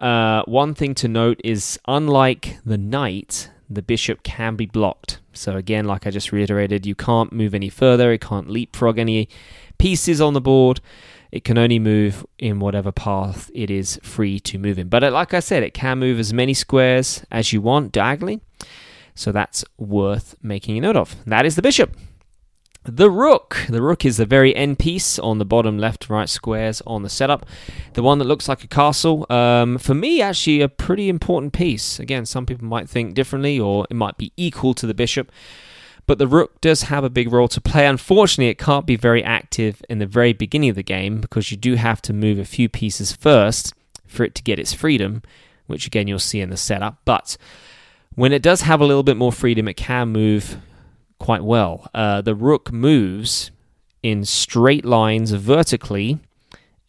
Uh, 0.00 0.42
one 0.46 0.74
thing 0.74 0.92
to 0.96 1.06
note 1.06 1.40
is 1.44 1.78
unlike 1.86 2.58
the 2.66 2.78
knight, 2.78 3.48
the 3.74 3.82
bishop 3.82 4.22
can 4.22 4.56
be 4.56 4.66
blocked. 4.66 5.20
So 5.32 5.56
again, 5.56 5.86
like 5.86 6.06
I 6.06 6.10
just 6.10 6.32
reiterated, 6.32 6.86
you 6.86 6.94
can't 6.94 7.32
move 7.32 7.54
any 7.54 7.68
further, 7.68 8.12
it 8.12 8.20
can't 8.20 8.48
leapfrog 8.48 8.98
any 8.98 9.28
pieces 9.78 10.20
on 10.20 10.34
the 10.34 10.40
board. 10.40 10.80
It 11.30 11.44
can 11.44 11.56
only 11.56 11.78
move 11.78 12.26
in 12.38 12.60
whatever 12.60 12.92
path 12.92 13.50
it 13.54 13.70
is 13.70 13.98
free 14.02 14.38
to 14.40 14.58
move 14.58 14.78
in. 14.78 14.88
But 14.88 15.02
uh, 15.02 15.10
like 15.10 15.32
I 15.32 15.40
said, 15.40 15.62
it 15.62 15.72
can 15.72 15.98
move 15.98 16.18
as 16.18 16.32
many 16.32 16.52
squares 16.52 17.24
as 17.30 17.52
you 17.54 17.62
want 17.62 17.90
diagonally. 17.90 18.40
So 19.14 19.32
that's 19.32 19.64
worth 19.78 20.34
making 20.42 20.76
a 20.76 20.82
note 20.82 20.96
of. 20.96 21.16
That 21.24 21.46
is 21.46 21.56
the 21.56 21.62
bishop. 21.62 21.96
The 22.84 23.10
rook. 23.10 23.58
The 23.68 23.80
rook 23.80 24.04
is 24.04 24.16
the 24.16 24.26
very 24.26 24.54
end 24.56 24.78
piece 24.78 25.16
on 25.16 25.38
the 25.38 25.44
bottom 25.44 25.78
left 25.78 26.10
right 26.10 26.28
squares 26.28 26.82
on 26.84 27.02
the 27.02 27.08
setup. 27.08 27.46
The 27.92 28.02
one 28.02 28.18
that 28.18 28.24
looks 28.24 28.48
like 28.48 28.64
a 28.64 28.68
castle. 28.68 29.24
Um, 29.30 29.78
for 29.78 29.94
me, 29.94 30.20
actually, 30.20 30.60
a 30.60 30.68
pretty 30.68 31.08
important 31.08 31.52
piece. 31.52 32.00
Again, 32.00 32.26
some 32.26 32.44
people 32.44 32.66
might 32.66 32.88
think 32.88 33.14
differently, 33.14 33.58
or 33.58 33.86
it 33.88 33.94
might 33.94 34.18
be 34.18 34.32
equal 34.36 34.74
to 34.74 34.86
the 34.86 34.94
bishop. 34.94 35.30
But 36.06 36.18
the 36.18 36.26
rook 36.26 36.60
does 36.60 36.82
have 36.82 37.04
a 37.04 37.10
big 37.10 37.32
role 37.32 37.46
to 37.48 37.60
play. 37.60 37.86
Unfortunately, 37.86 38.48
it 38.48 38.58
can't 38.58 38.86
be 38.86 38.96
very 38.96 39.22
active 39.22 39.80
in 39.88 40.00
the 40.00 40.06
very 40.06 40.32
beginning 40.32 40.70
of 40.70 40.76
the 40.76 40.82
game 40.82 41.20
because 41.20 41.52
you 41.52 41.56
do 41.56 41.76
have 41.76 42.02
to 42.02 42.12
move 42.12 42.40
a 42.40 42.44
few 42.44 42.68
pieces 42.68 43.12
first 43.12 43.72
for 44.08 44.24
it 44.24 44.34
to 44.34 44.42
get 44.42 44.58
its 44.58 44.72
freedom, 44.72 45.22
which 45.68 45.86
again 45.86 46.08
you'll 46.08 46.18
see 46.18 46.40
in 46.40 46.50
the 46.50 46.56
setup. 46.56 46.98
But 47.04 47.36
when 48.16 48.32
it 48.32 48.42
does 48.42 48.62
have 48.62 48.80
a 48.80 48.84
little 48.84 49.04
bit 49.04 49.16
more 49.16 49.32
freedom, 49.32 49.68
it 49.68 49.74
can 49.74 50.08
move 50.08 50.56
quite 51.22 51.44
well. 51.44 51.88
Uh, 51.94 52.20
the 52.20 52.34
rook 52.34 52.72
moves 52.72 53.50
in 54.02 54.24
straight 54.24 54.84
lines 54.84 55.30
vertically 55.30 56.18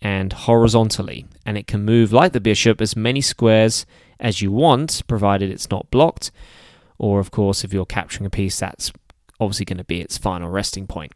and 0.02 0.34
horizontally, 0.34 1.26
and 1.46 1.58
it 1.58 1.68
can 1.68 1.86
move 1.86 2.12
like 2.12 2.34
the 2.34 2.42
bishop 2.42 2.82
as 2.82 2.96
many 2.96 3.22
squares 3.22 3.86
as 4.20 4.42
you 4.42 4.52
want, 4.52 5.04
provided 5.08 5.52
it's 5.52 5.70
not 5.70 5.90
blocked. 5.92 6.32
Or, 6.98 7.20
of 7.20 7.30
course, 7.30 7.64
if 7.64 7.74
you're 7.74 7.86
capturing 7.86 8.26
a 8.26 8.30
piece, 8.30 8.60
that's 8.60 8.92
obviously 9.40 9.66
going 9.66 9.78
to 9.78 9.84
be 9.84 10.02
its 10.02 10.18
final 10.18 10.50
resting 10.50 10.88
point. 10.88 11.12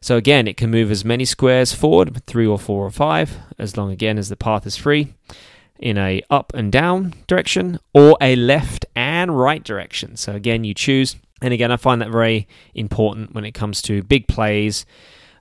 So 0.00 0.16
again, 0.16 0.48
it 0.48 0.56
can 0.56 0.70
move 0.70 0.90
as 0.90 1.04
many 1.04 1.26
squares 1.26 1.74
forward, 1.74 2.22
three 2.26 2.46
or 2.46 2.58
four 2.58 2.86
or 2.86 2.90
five, 2.90 3.36
as 3.58 3.76
long 3.76 3.92
again 3.92 4.16
as 4.16 4.30
the 4.30 4.36
path 4.36 4.66
is 4.66 4.76
free, 4.76 5.12
in 5.78 5.98
a 5.98 6.22
up 6.30 6.52
and 6.54 6.72
down 6.72 7.12
direction, 7.26 7.78
or 7.92 8.16
a 8.20 8.34
left 8.34 8.86
and 8.96 9.38
right 9.38 9.62
direction. 9.62 10.16
So 10.16 10.34
again, 10.34 10.64
you 10.64 10.72
choose. 10.72 11.16
And 11.42 11.54
again, 11.54 11.72
I 11.72 11.76
find 11.76 12.02
that 12.02 12.10
very 12.10 12.46
important 12.74 13.34
when 13.34 13.44
it 13.44 13.52
comes 13.52 13.80
to 13.82 14.02
big 14.02 14.28
plays, 14.28 14.84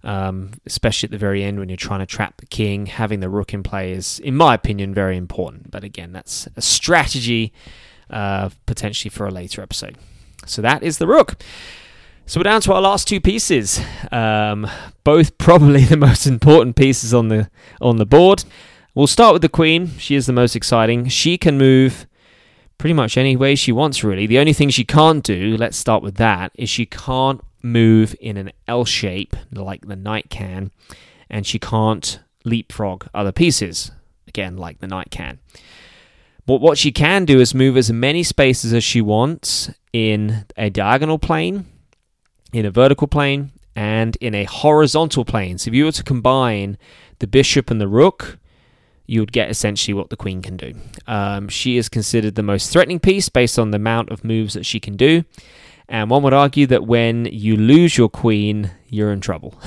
um, 0.04 0.52
especially 0.66 1.08
at 1.08 1.12
the 1.12 1.18
very 1.18 1.44
end 1.44 1.60
when 1.60 1.70
you're 1.70 1.76
trying 1.76 2.00
to 2.00 2.06
trap 2.06 2.38
the 2.38 2.46
king. 2.46 2.86
Having 2.86 3.20
the 3.20 3.30
rook 3.30 3.54
in 3.54 3.64
play 3.64 3.92
is, 3.92 4.20
in 4.20 4.36
my 4.36 4.54
opinion, 4.54 4.94
very 4.94 5.18
important. 5.18 5.72
But 5.72 5.84
again, 5.84 6.14
that's 6.14 6.48
a 6.56 6.62
strategy 6.62 7.52
uh, 8.10 8.50
potentially 8.66 9.10
for 9.10 9.28
a 9.28 9.32
later 9.32 9.62
episode. 9.62 9.98
So 10.46 10.62
that 10.62 10.84
is 10.84 10.98
the 10.98 11.08
rook. 11.08 11.36
So 12.26 12.40
we're 12.40 12.44
down 12.44 12.62
to 12.62 12.74
our 12.74 12.82
last 12.82 13.08
two 13.08 13.20
pieces, 13.20 13.82
um, 14.12 14.70
both 15.04 15.38
probably 15.40 15.84
the 15.84 15.98
most 15.98 16.28
important 16.28 16.76
pieces 16.76 17.14
on 17.14 17.28
the 17.28 17.50
on 17.82 17.98
the 17.98 18.06
board. 18.06 18.44
We'll 18.94 19.08
start 19.08 19.34
with 19.34 19.42
the 19.42 19.50
queen. 19.50 19.98
She 19.98 20.16
is 20.16 20.26
the 20.26 20.34
most 20.34 20.56
exciting. 20.56 21.08
She 21.08 21.38
can 21.38 21.58
move 21.58 22.06
pretty 22.80 22.94
much 22.94 23.18
any 23.18 23.36
way 23.36 23.54
she 23.54 23.72
wants, 23.72 24.04
really. 24.04 24.26
The 24.26 24.40
only 24.40 24.54
thing 24.54 24.70
she 24.70 24.86
can't 24.86 25.24
do, 25.24 25.56
let's 25.58 25.78
start 25.78 26.02
with 26.02 26.16
that, 26.16 26.52
is 26.56 26.70
she 26.70 26.88
can't 26.88 27.42
move 27.62 28.16
in 28.20 28.38
an 28.38 28.52
L 28.68 28.86
shape 28.86 29.36
like 29.52 29.86
the 29.86 29.96
knight 29.96 30.32
can, 30.32 30.72
and 31.30 31.46
she 31.46 31.60
can't 31.60 32.20
leapfrog 32.46 33.06
other 33.14 33.34
pieces, 33.34 33.92
again, 34.28 34.58
like 34.58 34.80
the 34.80 34.88
knight 34.88 35.12
can. 35.12 35.40
But 36.46 36.62
what 36.62 36.80
she 36.80 36.92
can 36.92 37.26
do 37.26 37.40
is 37.40 37.54
move 37.54 37.78
as 37.78 37.92
many 37.92 38.24
spaces 38.24 38.74
as 38.74 38.84
she 38.84 39.02
wants 39.02 39.70
in 39.94 40.46
a 40.58 40.70
diagonal 40.70 41.20
plane, 41.20 41.66
in 42.54 42.66
a 42.66 42.72
vertical 42.72 43.08
plane, 43.08 43.52
and 43.76 44.16
in 44.22 44.34
a 44.34 44.46
horizontal 44.46 45.26
plane. 45.26 45.58
So 45.58 45.70
if 45.70 45.76
you 45.76 45.86
were 45.86 45.92
to 45.92 46.04
combine 46.04 46.78
the 47.20 47.28
bishop 47.28 47.70
and 47.70 47.80
the 47.80 47.88
rook, 47.88 48.40
you 49.10 49.22
would 49.22 49.32
get 49.32 49.50
essentially 49.50 49.94
what 49.94 50.10
the 50.10 50.16
queen 50.16 50.42
can 50.42 50.56
do. 50.56 50.74
Um, 51.08 51.50
she 51.50 51.78
is 51.78 51.90
considered 51.90 52.36
the 52.36 52.44
most 52.44 52.72
threatening 52.72 53.00
piece 53.00 53.28
based 53.28 53.58
on 53.58 53.72
the 53.72 53.78
amount 53.78 54.10
of 54.10 54.24
moves 54.24 54.54
that 54.54 54.66
she 54.66 54.80
can 54.80 54.96
do. 54.96 55.24
And 55.88 56.12
one 56.12 56.22
would 56.22 56.34
argue 56.34 56.68
that 56.68 56.86
when 56.86 57.26
you 57.26 57.58
lose 57.58 57.98
your 57.98 58.10
queen, 58.10 58.70
you're 58.88 59.12
in 59.12 59.22
trouble. 59.22 59.60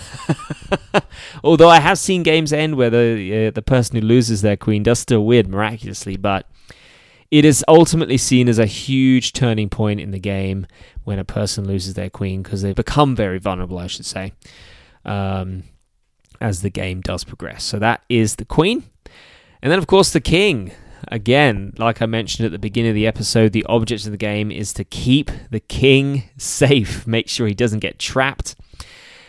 Although 1.45 1.69
I 1.69 1.81
have 1.81 1.99
seen 1.99 2.23
games 2.23 2.53
end 2.53 2.77
where 2.77 2.91
the 2.91 3.49
uh, 3.49 3.51
the 3.51 3.63
person 3.63 3.97
who 3.97 4.07
loses 4.07 4.43
their 4.43 4.57
queen 4.57 4.85
does 4.85 5.01
still 5.01 5.25
win 5.25 5.51
miraculously, 5.51 6.17
but 6.17 6.49
it 7.33 7.45
is 7.45 7.65
ultimately 7.67 8.19
seen 8.19 8.49
as 8.49 8.61
a 8.61 8.67
huge 8.67 9.33
turning 9.33 9.69
point 9.69 9.99
in 9.99 10.13
the 10.13 10.21
game 10.21 10.69
when 11.03 11.19
a 11.19 11.25
person 11.25 11.67
loses 11.67 11.95
their 11.95 12.11
queen 12.11 12.43
because 12.43 12.63
they 12.63 12.73
become 12.73 13.17
very 13.17 13.39
vulnerable, 13.39 13.79
I 13.79 13.89
should 13.89 14.07
say, 14.07 14.35
um, 15.05 15.65
as 16.41 16.63
the 16.63 16.71
game 16.71 17.01
does 17.01 17.25
progress. 17.25 17.65
So 17.65 17.81
that 17.81 18.05
is 18.09 18.37
the 18.37 18.45
queen. 18.45 18.85
And 19.63 19.71
then, 19.71 19.79
of 19.79 19.87
course, 19.87 20.11
the 20.11 20.21
king. 20.21 20.73
Again, 21.09 21.73
like 21.79 22.01
I 22.01 22.07
mentioned 22.07 22.47
at 22.47 22.53
the 22.53 22.59
beginning 22.59 22.91
of 22.91 22.95
the 22.95 23.07
episode, 23.07 23.53
the 23.53 23.65
object 23.69 24.07
of 24.07 24.13
the 24.13 24.17
game 24.17 24.51
is 24.51 24.73
to 24.75 24.85
keep 24.85 25.31
the 25.51 25.61
king 25.61 26.25
safe, 26.37 27.07
make 27.07 27.29
sure 27.29 27.47
he 27.47 27.55
doesn't 27.55 27.81
get 27.81 27.99
trapped. 27.99 28.57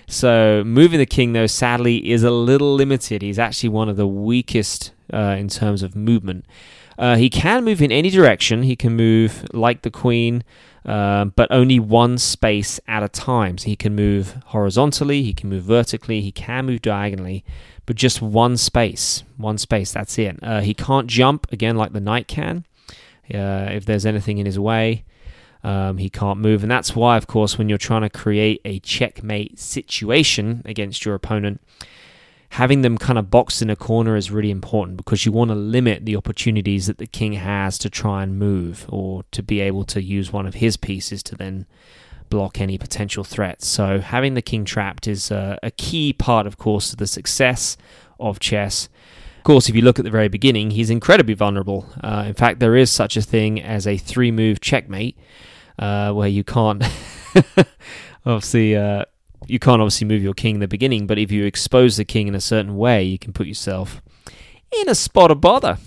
So, 0.07 0.63
moving 0.65 0.99
the 0.99 1.05
king, 1.05 1.33
though, 1.33 1.47
sadly, 1.47 2.11
is 2.11 2.23
a 2.23 2.31
little 2.31 2.73
limited. 2.73 3.21
He's 3.21 3.39
actually 3.39 3.69
one 3.69 3.89
of 3.89 3.95
the 3.95 4.07
weakest 4.07 4.91
uh, 5.13 5.35
in 5.39 5.47
terms 5.47 5.81
of 5.81 5.95
movement. 5.95 6.45
Uh, 6.97 7.15
he 7.15 7.29
can 7.29 7.63
move 7.63 7.81
in 7.81 7.91
any 7.91 8.09
direction. 8.09 8.63
He 8.63 8.75
can 8.75 8.95
move 8.95 9.45
like 9.53 9.81
the 9.81 9.89
queen, 9.89 10.43
uh, 10.85 11.25
but 11.25 11.47
only 11.51 11.79
one 11.79 12.17
space 12.17 12.79
at 12.87 13.01
a 13.01 13.09
time. 13.09 13.57
So 13.57 13.65
he 13.65 13.75
can 13.75 13.95
move 13.95 14.37
horizontally, 14.47 15.23
he 15.23 15.33
can 15.33 15.49
move 15.49 15.63
vertically, 15.63 16.21
he 16.21 16.31
can 16.31 16.65
move 16.65 16.81
diagonally 16.81 17.43
but 17.85 17.95
just 17.95 18.21
one 18.21 18.57
space. 18.57 19.23
One 19.37 19.57
space, 19.57 19.91
that's 19.91 20.17
it. 20.17 20.39
Uh, 20.41 20.61
he 20.61 20.73
can't 20.73 21.07
jump, 21.07 21.51
again, 21.51 21.75
like 21.75 21.93
the 21.93 21.99
knight 21.99 22.27
can. 22.27 22.65
Uh, 23.33 23.69
if 23.71 23.85
there's 23.85 24.05
anything 24.05 24.37
in 24.37 24.45
his 24.45 24.59
way, 24.59 25.05
um, 25.63 25.97
he 25.97 26.09
can't 26.09 26.39
move. 26.39 26.63
And 26.63 26.71
that's 26.71 26.95
why, 26.95 27.17
of 27.17 27.27
course, 27.27 27.57
when 27.57 27.69
you're 27.69 27.77
trying 27.77 28.01
to 28.01 28.09
create 28.09 28.61
a 28.65 28.79
checkmate 28.79 29.59
situation 29.59 30.61
against 30.65 31.05
your 31.05 31.15
opponent, 31.15 31.61
having 32.49 32.81
them 32.81 32.97
kind 32.97 33.17
of 33.17 33.31
boxed 33.31 33.61
in 33.61 33.69
a 33.69 33.75
corner 33.75 34.15
is 34.15 34.29
really 34.29 34.51
important 34.51 34.97
because 34.97 35.25
you 35.25 35.31
want 35.31 35.49
to 35.49 35.55
limit 35.55 36.05
the 36.05 36.15
opportunities 36.15 36.85
that 36.87 36.99
the 36.99 37.07
king 37.07 37.33
has 37.33 37.79
to 37.79 37.89
try 37.89 38.21
and 38.21 38.37
move 38.37 38.85
or 38.89 39.23
to 39.31 39.41
be 39.41 39.59
able 39.59 39.83
to 39.83 40.03
use 40.03 40.31
one 40.31 40.45
of 40.45 40.53
his 40.55 40.77
pieces 40.77 41.23
to 41.23 41.35
then 41.35 41.65
block 42.33 42.59
any 42.59 42.79
potential 42.79 43.23
threats. 43.23 43.67
So 43.67 43.99
having 43.99 44.33
the 44.33 44.41
king 44.41 44.65
trapped 44.65 45.07
is 45.07 45.31
uh, 45.31 45.57
a 45.61 45.69
key 45.69 46.13
part, 46.13 46.47
of 46.47 46.57
course, 46.57 46.89
to 46.89 46.95
the 46.95 47.05
success 47.05 47.77
of 48.19 48.39
chess. 48.39 48.89
Of 49.37 49.43
course, 49.43 49.69
if 49.69 49.75
you 49.75 49.83
look 49.83 49.99
at 49.99 50.05
the 50.05 50.09
very 50.09 50.29
beginning, 50.29 50.71
he's 50.71 50.89
incredibly 50.89 51.35
vulnerable. 51.35 51.85
Uh, 52.03 52.23
in 52.25 52.33
fact, 52.33 52.59
there 52.59 52.75
is 52.75 52.89
such 52.89 53.15
a 53.15 53.21
thing 53.21 53.61
as 53.61 53.85
a 53.85 53.97
three 53.97 54.31
move 54.31 54.61
checkmate 54.61 55.15
uh, 55.77 56.11
where 56.11 56.27
you 56.27 56.43
can't 56.43 56.83
obviously. 58.25 58.75
Uh, 58.75 59.05
you 59.45 59.59
can't 59.59 59.81
obviously 59.81 60.07
move 60.07 60.23
your 60.23 60.33
king 60.33 60.55
in 60.55 60.61
the 60.61 60.69
beginning, 60.69 61.05
but 61.05 61.17
if 61.17 61.29
you 61.29 61.43
expose 61.43 61.97
the 61.97 62.05
king 62.05 62.29
in 62.29 62.35
a 62.35 62.39
certain 62.39 62.77
way, 62.77 63.03
you 63.03 63.19
can 63.19 63.33
put 63.33 63.45
yourself 63.45 64.01
in 64.79 64.87
a 64.87 64.95
spot 64.95 65.31
of 65.31 65.41
bother. 65.41 65.77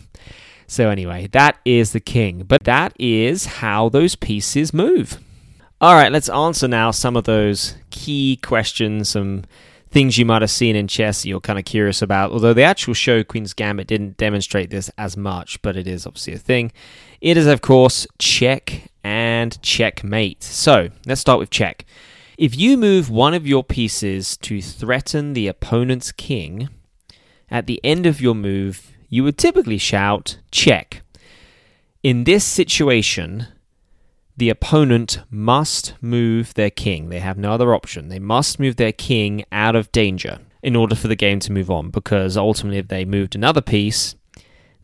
So, 0.66 0.90
anyway, 0.90 1.28
that 1.28 1.58
is 1.64 1.92
the 1.92 2.00
king. 2.00 2.44
But 2.46 2.64
that 2.64 2.92
is 3.00 3.46
how 3.46 3.88
those 3.88 4.14
pieces 4.14 4.74
move. 4.74 5.18
All 5.78 5.92
right, 5.92 6.10
let's 6.10 6.30
answer 6.30 6.66
now 6.66 6.90
some 6.90 7.16
of 7.16 7.24
those 7.24 7.74
key 7.90 8.38
questions, 8.42 9.10
some 9.10 9.44
things 9.90 10.16
you 10.16 10.24
might 10.24 10.40
have 10.40 10.50
seen 10.50 10.74
in 10.74 10.88
chess 10.88 11.20
that 11.20 11.28
you're 11.28 11.38
kind 11.38 11.58
of 11.58 11.66
curious 11.66 12.00
about. 12.00 12.32
Although 12.32 12.54
the 12.54 12.62
actual 12.62 12.94
show 12.94 13.22
Queen's 13.22 13.52
Gambit 13.52 13.86
didn't 13.86 14.16
demonstrate 14.16 14.70
this 14.70 14.90
as 14.96 15.18
much, 15.18 15.60
but 15.60 15.76
it 15.76 15.86
is 15.86 16.06
obviously 16.06 16.32
a 16.32 16.38
thing. 16.38 16.72
It 17.20 17.36
is, 17.36 17.46
of 17.46 17.60
course, 17.60 18.06
check 18.18 18.90
and 19.04 19.60
checkmate. 19.60 20.42
So 20.42 20.88
let's 21.04 21.20
start 21.20 21.38
with 21.38 21.50
check. 21.50 21.84
If 22.38 22.56
you 22.56 22.78
move 22.78 23.10
one 23.10 23.34
of 23.34 23.46
your 23.46 23.62
pieces 23.62 24.38
to 24.38 24.62
threaten 24.62 25.34
the 25.34 25.46
opponent's 25.46 26.10
king, 26.10 26.70
at 27.50 27.66
the 27.66 27.82
end 27.84 28.06
of 28.06 28.22
your 28.22 28.34
move, 28.34 28.92
you 29.10 29.24
would 29.24 29.36
typically 29.36 29.78
shout 29.78 30.38
check. 30.50 31.02
In 32.02 32.24
this 32.24 32.46
situation, 32.46 33.48
the 34.36 34.50
opponent 34.50 35.20
must 35.30 35.94
move 36.00 36.54
their 36.54 36.70
king. 36.70 37.08
They 37.08 37.20
have 37.20 37.38
no 37.38 37.52
other 37.52 37.74
option. 37.74 38.08
They 38.08 38.18
must 38.18 38.60
move 38.60 38.76
their 38.76 38.92
king 38.92 39.44
out 39.50 39.74
of 39.74 39.90
danger 39.92 40.40
in 40.62 40.76
order 40.76 40.94
for 40.94 41.08
the 41.08 41.16
game 41.16 41.40
to 41.40 41.52
move 41.52 41.70
on, 41.70 41.90
because 41.90 42.36
ultimately, 42.36 42.78
if 42.78 42.88
they 42.88 43.04
moved 43.04 43.34
another 43.34 43.60
piece, 43.60 44.14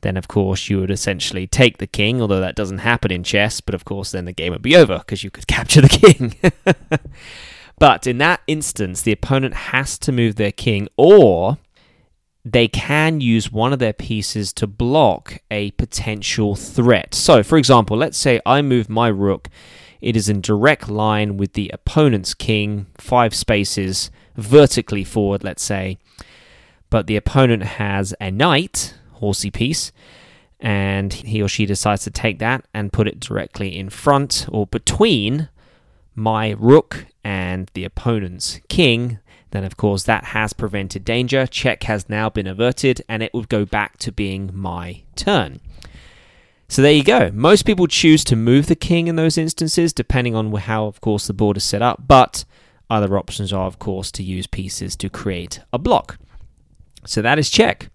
then 0.02 0.16
of 0.16 0.28
course 0.28 0.68
you 0.68 0.78
would 0.78 0.90
essentially 0.90 1.46
take 1.46 1.78
the 1.78 1.86
king, 1.86 2.20
although 2.20 2.40
that 2.40 2.54
doesn't 2.54 2.78
happen 2.78 3.10
in 3.10 3.22
chess, 3.22 3.60
but 3.60 3.74
of 3.74 3.84
course 3.84 4.12
then 4.12 4.24
the 4.24 4.32
game 4.32 4.52
would 4.52 4.62
be 4.62 4.76
over 4.76 4.98
because 4.98 5.24
you 5.24 5.30
could 5.30 5.46
capture 5.48 5.80
the 5.80 5.88
king. 5.88 6.34
but 7.78 8.06
in 8.06 8.18
that 8.18 8.40
instance, 8.46 9.02
the 9.02 9.12
opponent 9.12 9.54
has 9.54 9.98
to 9.98 10.12
move 10.12 10.36
their 10.36 10.52
king, 10.52 10.88
or 10.96 11.58
they 12.44 12.66
can 12.66 13.20
use 13.20 13.52
one 13.52 13.72
of 13.72 13.78
their 13.78 13.92
pieces 13.92 14.52
to 14.54 14.66
block 14.66 15.38
a 15.50 15.70
potential 15.72 16.56
threat. 16.56 17.14
So, 17.14 17.42
for 17.42 17.56
example, 17.56 17.96
let's 17.96 18.18
say 18.18 18.40
I 18.44 18.62
move 18.62 18.88
my 18.88 19.08
rook, 19.08 19.48
it 20.00 20.16
is 20.16 20.28
in 20.28 20.40
direct 20.40 20.88
line 20.88 21.36
with 21.36 21.52
the 21.52 21.70
opponent's 21.72 22.34
king, 22.34 22.86
five 22.98 23.34
spaces 23.34 24.10
vertically 24.36 25.04
forward, 25.04 25.44
let's 25.44 25.62
say, 25.62 25.98
but 26.90 27.06
the 27.06 27.16
opponent 27.16 27.62
has 27.62 28.14
a 28.20 28.30
knight, 28.30 28.94
horsey 29.12 29.50
piece, 29.50 29.92
and 30.58 31.12
he 31.12 31.40
or 31.42 31.48
she 31.48 31.66
decides 31.66 32.02
to 32.04 32.10
take 32.10 32.38
that 32.40 32.64
and 32.74 32.92
put 32.92 33.08
it 33.08 33.20
directly 33.20 33.76
in 33.76 33.88
front 33.88 34.46
or 34.50 34.66
between 34.66 35.48
my 36.14 36.50
rook 36.58 37.06
and 37.24 37.70
the 37.74 37.84
opponent's 37.84 38.60
king, 38.68 39.18
then 39.52 39.64
of 39.64 39.76
course 39.76 40.02
that 40.02 40.24
has 40.24 40.52
prevented 40.52 41.04
danger. 41.04 41.46
Check 41.46 41.84
has 41.84 42.08
now 42.08 42.28
been 42.28 42.46
averted 42.46 43.02
and 43.08 43.22
it 43.22 43.32
would 43.32 43.48
go 43.48 43.64
back 43.64 43.98
to 43.98 44.12
being 44.12 44.50
my 44.52 45.02
turn. 45.14 45.60
So 46.68 46.80
there 46.80 46.92
you 46.92 47.04
go. 47.04 47.30
Most 47.34 47.66
people 47.66 47.86
choose 47.86 48.24
to 48.24 48.34
move 48.34 48.66
the 48.66 48.74
king 48.74 49.06
in 49.06 49.16
those 49.16 49.36
instances, 49.36 49.92
depending 49.92 50.34
on 50.34 50.50
how, 50.54 50.86
of 50.86 51.02
course, 51.02 51.26
the 51.26 51.34
board 51.34 51.58
is 51.58 51.64
set 51.64 51.82
up. 51.82 52.04
But 52.08 52.46
other 52.88 53.18
options 53.18 53.52
are, 53.52 53.66
of 53.66 53.78
course, 53.78 54.10
to 54.12 54.22
use 54.22 54.46
pieces 54.46 54.96
to 54.96 55.10
create 55.10 55.60
a 55.70 55.78
block. 55.78 56.18
So 57.04 57.20
that 57.20 57.38
is 57.38 57.50
check. 57.50 57.90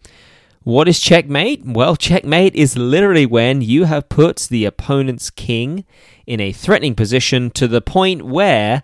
What 0.64 0.88
is 0.88 1.00
checkmate? 1.00 1.66
Well, 1.66 1.96
checkmate 1.96 2.54
is 2.54 2.78
literally 2.78 3.26
when 3.26 3.62
you 3.62 3.86
have 3.86 4.10
put 4.10 4.42
the 4.42 4.66
opponent's 4.66 5.32
king 5.32 5.86
in 6.28 6.40
a 6.40 6.52
threatening 6.52 6.94
position 6.94 7.50
to 7.52 7.68
the 7.68 7.82
point 7.82 8.22
where 8.24 8.84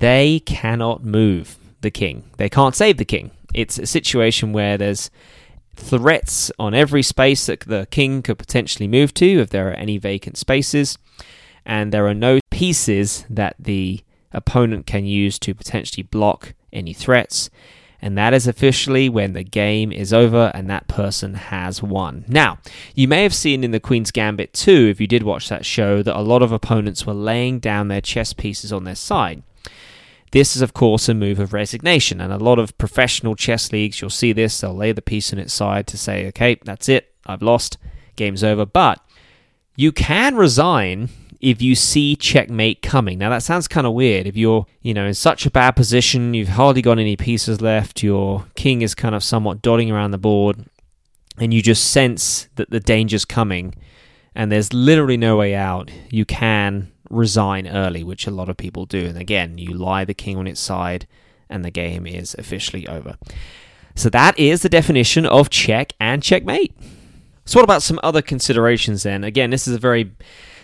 they 0.00 0.40
cannot 0.40 1.04
move 1.04 1.56
the 1.80 1.90
king. 1.90 2.24
They 2.36 2.48
can't 2.48 2.74
save 2.74 2.96
the 2.96 3.04
king. 3.04 3.30
It's 3.52 3.78
a 3.78 3.86
situation 3.86 4.52
where 4.52 4.76
there's 4.76 5.10
threats 5.76 6.50
on 6.58 6.74
every 6.74 7.02
space 7.02 7.46
that 7.46 7.60
the 7.60 7.86
king 7.90 8.22
could 8.22 8.38
potentially 8.38 8.88
move 8.88 9.14
to 9.14 9.40
if 9.40 9.50
there 9.50 9.68
are 9.68 9.74
any 9.74 9.98
vacant 9.98 10.36
spaces, 10.36 10.98
and 11.64 11.92
there 11.92 12.06
are 12.06 12.14
no 12.14 12.40
pieces 12.50 13.24
that 13.30 13.54
the 13.58 14.00
opponent 14.32 14.86
can 14.86 15.04
use 15.04 15.38
to 15.38 15.54
potentially 15.54 16.02
block 16.02 16.54
any 16.72 16.92
threats. 16.92 17.48
And 18.02 18.18
that 18.18 18.34
is 18.34 18.46
officially 18.46 19.08
when 19.08 19.32
the 19.32 19.44
game 19.44 19.90
is 19.92 20.12
over 20.12 20.50
and 20.54 20.68
that 20.68 20.88
person 20.88 21.34
has 21.34 21.82
won. 21.82 22.24
Now, 22.28 22.58
you 22.94 23.08
may 23.08 23.22
have 23.22 23.34
seen 23.34 23.64
in 23.64 23.70
the 23.70 23.80
Queen's 23.80 24.10
Gambit 24.10 24.52
2, 24.52 24.88
if 24.90 25.00
you 25.00 25.06
did 25.06 25.22
watch 25.22 25.48
that 25.48 25.64
show, 25.64 26.02
that 26.02 26.18
a 26.18 26.20
lot 26.20 26.42
of 26.42 26.52
opponents 26.52 27.06
were 27.06 27.14
laying 27.14 27.60
down 27.60 27.88
their 27.88 28.02
chess 28.02 28.34
pieces 28.34 28.72
on 28.72 28.84
their 28.84 28.94
side. 28.94 29.42
This 30.32 30.56
is, 30.56 30.62
of 30.62 30.74
course, 30.74 31.08
a 31.08 31.14
move 31.14 31.38
of 31.38 31.52
resignation, 31.52 32.20
and 32.20 32.32
a 32.32 32.38
lot 32.38 32.58
of 32.58 32.76
professional 32.76 33.36
chess 33.36 33.70
leagues, 33.70 34.00
you'll 34.00 34.10
see 34.10 34.32
this, 34.32 34.60
they'll 34.60 34.74
lay 34.74 34.90
the 34.90 35.00
piece 35.00 35.32
on 35.32 35.38
its 35.38 35.54
side 35.54 35.86
to 35.86 35.96
say, 35.96 36.26
okay, 36.28 36.56
that's 36.64 36.88
it, 36.88 37.14
I've 37.24 37.42
lost, 37.42 37.78
game's 38.16 38.42
over. 38.42 38.66
But 38.66 39.00
you 39.76 39.92
can 39.92 40.34
resign 40.34 41.08
if 41.40 41.60
you 41.60 41.74
see 41.74 42.16
checkmate 42.16 42.80
coming. 42.80 43.18
Now 43.18 43.28
that 43.30 43.42
sounds 43.42 43.68
kind 43.68 43.86
of 43.86 43.92
weird. 43.92 44.26
If 44.26 44.36
you're, 44.36 44.66
you 44.80 44.94
know, 44.94 45.04
in 45.04 45.14
such 45.14 45.44
a 45.44 45.50
bad 45.50 45.72
position, 45.72 46.32
you've 46.32 46.48
hardly 46.48 46.80
got 46.80 46.98
any 46.98 47.16
pieces 47.16 47.60
left, 47.60 48.02
your 48.02 48.46
king 48.54 48.82
is 48.82 48.94
kind 48.94 49.14
of 49.14 49.22
somewhat 49.22 49.60
dotting 49.60 49.90
around 49.90 50.12
the 50.12 50.18
board, 50.18 50.64
and 51.38 51.52
you 51.52 51.60
just 51.60 51.90
sense 51.90 52.48
that 52.56 52.70
the 52.70 52.80
danger's 52.80 53.24
coming, 53.24 53.74
and 54.34 54.50
there's 54.50 54.72
literally 54.72 55.16
no 55.16 55.36
way 55.36 55.54
out, 55.54 55.90
you 56.10 56.24
can 56.24 56.90
resign 57.10 57.66
early, 57.68 58.02
which 58.02 58.26
a 58.26 58.30
lot 58.30 58.48
of 58.48 58.56
people 58.56 58.86
do. 58.86 59.06
And 59.06 59.18
again, 59.18 59.58
you 59.58 59.72
lie 59.74 60.04
the 60.04 60.14
king 60.14 60.36
on 60.36 60.46
its 60.46 60.60
side, 60.60 61.06
and 61.48 61.64
the 61.64 61.70
game 61.70 62.06
is 62.06 62.34
officially 62.38 62.88
over. 62.88 63.16
So 63.94 64.10
that 64.10 64.38
is 64.38 64.62
the 64.62 64.68
definition 64.68 65.24
of 65.24 65.50
check 65.50 65.92
and 66.00 66.22
checkmate. 66.22 66.74
So, 67.46 67.58
what 67.58 67.64
about 67.64 67.82
some 67.82 68.00
other 68.02 68.22
considerations 68.22 69.02
then? 69.02 69.22
Again, 69.22 69.50
this 69.50 69.68
is 69.68 69.74
a 69.74 69.78
very 69.78 70.12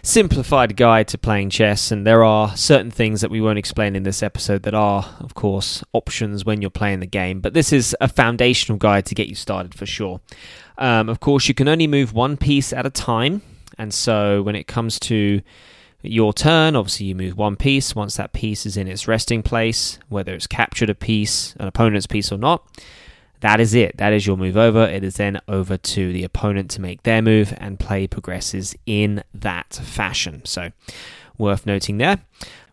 simplified 0.02 0.76
guide 0.76 1.09
to 1.09 1.18
playing 1.18 1.50
chess, 1.50 1.90
and 1.90 2.06
there 2.06 2.24
are 2.24 2.56
certain 2.56 2.90
things 2.90 3.20
that 3.20 3.30
we 3.30 3.40
won't 3.40 3.59
explain 3.59 3.94
in 3.94 4.02
this 4.02 4.22
episode 4.22 4.62
that 4.62 4.74
are, 4.74 5.16
of 5.20 5.35
course, 5.35 5.85
options 5.92 6.44
when 6.44 6.62
you're 6.62 6.70
playing 6.70 7.00
the 7.00 7.06
game. 7.06 7.40
But 7.40 7.52
this 7.52 7.70
is 7.70 7.94
a 8.00 8.09
foundational 8.09 8.78
guide 8.78 9.04
to 9.06 9.14
get 9.14 9.28
you 9.28 9.35
started 9.35 9.74
for 9.74 9.85
sure. 9.85 10.20
Um, 10.78 11.11
of 11.11 11.20
course, 11.20 11.48
you 11.48 11.54
can 11.54 11.68
only 11.68 11.87
move 11.87 12.14
one 12.14 12.38
piece 12.38 12.72
at 12.72 12.87
a 12.87 12.90
time, 12.90 13.42
and 13.81 13.93
so 13.93 14.43
when 14.43 14.55
it 14.55 14.66
comes 14.66 15.01
to 15.01 15.43
your 16.03 16.33
turn. 16.33 16.77
Obviously, 16.77 17.07
you 17.07 17.14
move 17.14 17.37
one 17.37 17.57
piece. 17.57 17.95
Once 17.95 18.16
that 18.16 18.33
piece 18.33 18.66
is 18.66 18.77
in 18.77 18.88
its 18.88 19.07
resting 19.07 19.43
place, 19.43 19.99
whether 20.09 20.35
it's 20.35 20.47
captured 20.47 20.90
a 20.90 20.95
piece, 20.95 21.55
an 21.59 21.66
opponent's 21.66 22.07
piece 22.07 22.33
or 22.33 22.38
not, 22.38 22.66
that 23.40 23.61
is 23.61 23.75
it. 23.75 23.97
That 23.97 24.12
is 24.12 24.27
your 24.27 24.37
move 24.37 24.57
over. 24.57 24.85
It 24.85 25.05
is 25.05 25.16
then 25.16 25.40
over 25.49 25.77
to 25.77 26.12
the 26.12 26.25
opponent 26.25 26.71
to 26.73 26.81
make 26.81 27.03
their 27.03 27.23
move, 27.23 27.55
and 27.59 27.79
play 27.79 28.07
progresses 28.07 28.75
in 28.87 29.23
that 29.35 29.75
fashion. 29.75 30.43
So, 30.45 30.71
worth 31.38 31.66
noting 31.66 31.99
there. 31.99 32.19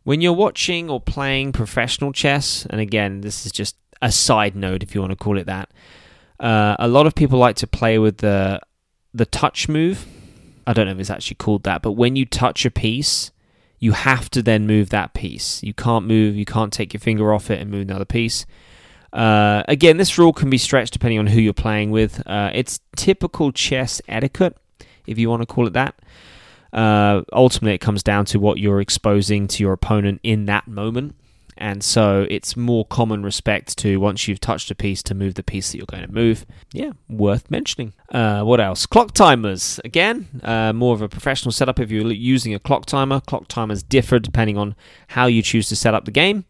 When 0.03 0.21
you're 0.21 0.33
watching 0.33 0.89
or 0.89 1.01
playing 1.01 1.51
professional 1.51 2.13
chess, 2.13 2.65
and 2.69 2.79
again, 2.79 3.21
this 3.21 3.45
is 3.45 3.51
just 3.51 3.75
a 4.01 4.11
side 4.11 4.55
note 4.55 4.83
if 4.83 4.95
you 4.95 5.01
want 5.01 5.11
to 5.11 5.17
call 5.17 5.37
it 5.37 5.47
that, 5.47 5.69
uh, 6.39 6.75
a 6.79 6.87
lot 6.87 7.07
of 7.07 7.15
people 7.15 7.39
like 7.39 7.55
to 7.57 7.67
play 7.67 7.97
with 7.97 8.17
the 8.17 8.61
the 9.13 9.25
touch 9.25 9.67
move 9.67 10.05
I 10.67 10.73
don't 10.73 10.85
know 10.85 10.91
if 10.91 10.99
it's 10.99 11.09
actually 11.09 11.35
called 11.35 11.63
that, 11.63 11.81
but 11.81 11.93
when 11.93 12.17
you 12.17 12.25
touch 12.25 12.65
a 12.65 12.69
piece, 12.69 13.31
you 13.79 13.93
have 13.93 14.29
to 14.31 14.43
then 14.43 14.67
move 14.67 14.89
that 14.89 15.13
piece. 15.13 15.63
You 15.63 15.73
can't 15.73 16.05
move, 16.05 16.35
you 16.35 16.45
can't 16.45 16.73
take 16.73 16.93
your 16.93 16.99
finger 16.99 17.33
off 17.33 17.49
it 17.49 17.61
and 17.61 17.71
move 17.71 17.83
another 17.83 18.05
piece. 18.05 18.45
Uh, 19.13 19.63
again, 19.69 19.95
this 19.95 20.17
rule 20.17 20.33
can 20.33 20.49
be 20.49 20.57
stretched 20.57 20.91
depending 20.91 21.19
on 21.19 21.27
who 21.27 21.39
you're 21.39 21.53
playing 21.53 21.91
with. 21.91 22.21
Uh, 22.27 22.51
it's 22.53 22.81
typical 22.97 23.53
chess 23.53 24.01
etiquette, 24.09 24.57
if 25.05 25.17
you 25.17 25.29
want 25.29 25.41
to 25.41 25.45
call 25.45 25.65
it 25.65 25.73
that. 25.73 25.95
Uh, 26.73 27.21
ultimately, 27.31 27.73
it 27.73 27.79
comes 27.79 28.03
down 28.03 28.25
to 28.25 28.37
what 28.37 28.59
you're 28.59 28.81
exposing 28.81 29.47
to 29.47 29.63
your 29.63 29.71
opponent 29.71 30.19
in 30.21 30.47
that 30.47 30.67
moment 30.67 31.15
and 31.57 31.83
so 31.83 32.25
it's 32.29 32.55
more 32.55 32.85
common 32.85 33.23
respect 33.23 33.77
to 33.79 33.97
once 33.97 34.27
you've 34.27 34.39
touched 34.39 34.71
a 34.71 34.75
piece 34.75 35.03
to 35.03 35.15
move 35.15 35.35
the 35.35 35.43
piece 35.43 35.71
that 35.71 35.77
you're 35.77 35.85
going 35.85 36.05
to 36.05 36.11
move. 36.11 36.45
Yeah, 36.73 36.91
worth 37.09 37.49
mentioning. 37.49 37.93
Uh, 38.09 38.43
what 38.43 38.59
else? 38.59 38.85
Clock 38.85 39.13
timers. 39.13 39.79
Again, 39.83 40.27
uh, 40.43 40.73
more 40.73 40.93
of 40.93 41.01
a 41.01 41.09
professional 41.09 41.51
setup 41.51 41.79
if 41.79 41.91
you're 41.91 42.11
using 42.11 42.53
a 42.53 42.59
clock 42.59 42.85
timer. 42.85 43.19
Clock 43.21 43.47
timers 43.47 43.83
differ 43.83 44.19
depending 44.19 44.57
on 44.57 44.75
how 45.09 45.25
you 45.25 45.41
choose 45.41 45.69
to 45.69 45.75
set 45.75 45.93
up 45.93 46.05
the 46.05 46.11
game. 46.11 46.45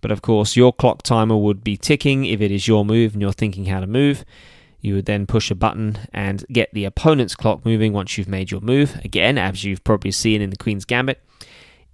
But 0.00 0.10
of 0.10 0.20
course, 0.20 0.56
your 0.56 0.72
clock 0.72 1.02
timer 1.02 1.36
would 1.36 1.62
be 1.62 1.76
ticking 1.76 2.24
if 2.24 2.40
it 2.40 2.50
is 2.50 2.66
your 2.66 2.84
move 2.84 3.12
and 3.12 3.22
you're 3.22 3.32
thinking 3.32 3.66
how 3.66 3.80
to 3.80 3.86
move. 3.86 4.24
You 4.80 4.96
would 4.96 5.06
then 5.06 5.26
push 5.26 5.50
a 5.50 5.54
button 5.54 5.96
and 6.12 6.44
get 6.52 6.74
the 6.74 6.84
opponent's 6.84 7.36
clock 7.36 7.64
moving 7.64 7.92
once 7.92 8.18
you've 8.18 8.28
made 8.28 8.50
your 8.50 8.60
move. 8.60 8.96
Again, 9.04 9.38
as 9.38 9.62
you've 9.62 9.84
probably 9.84 10.10
seen 10.10 10.42
in 10.42 10.50
the 10.50 10.56
Queen's 10.56 10.84
Gambit, 10.84 11.22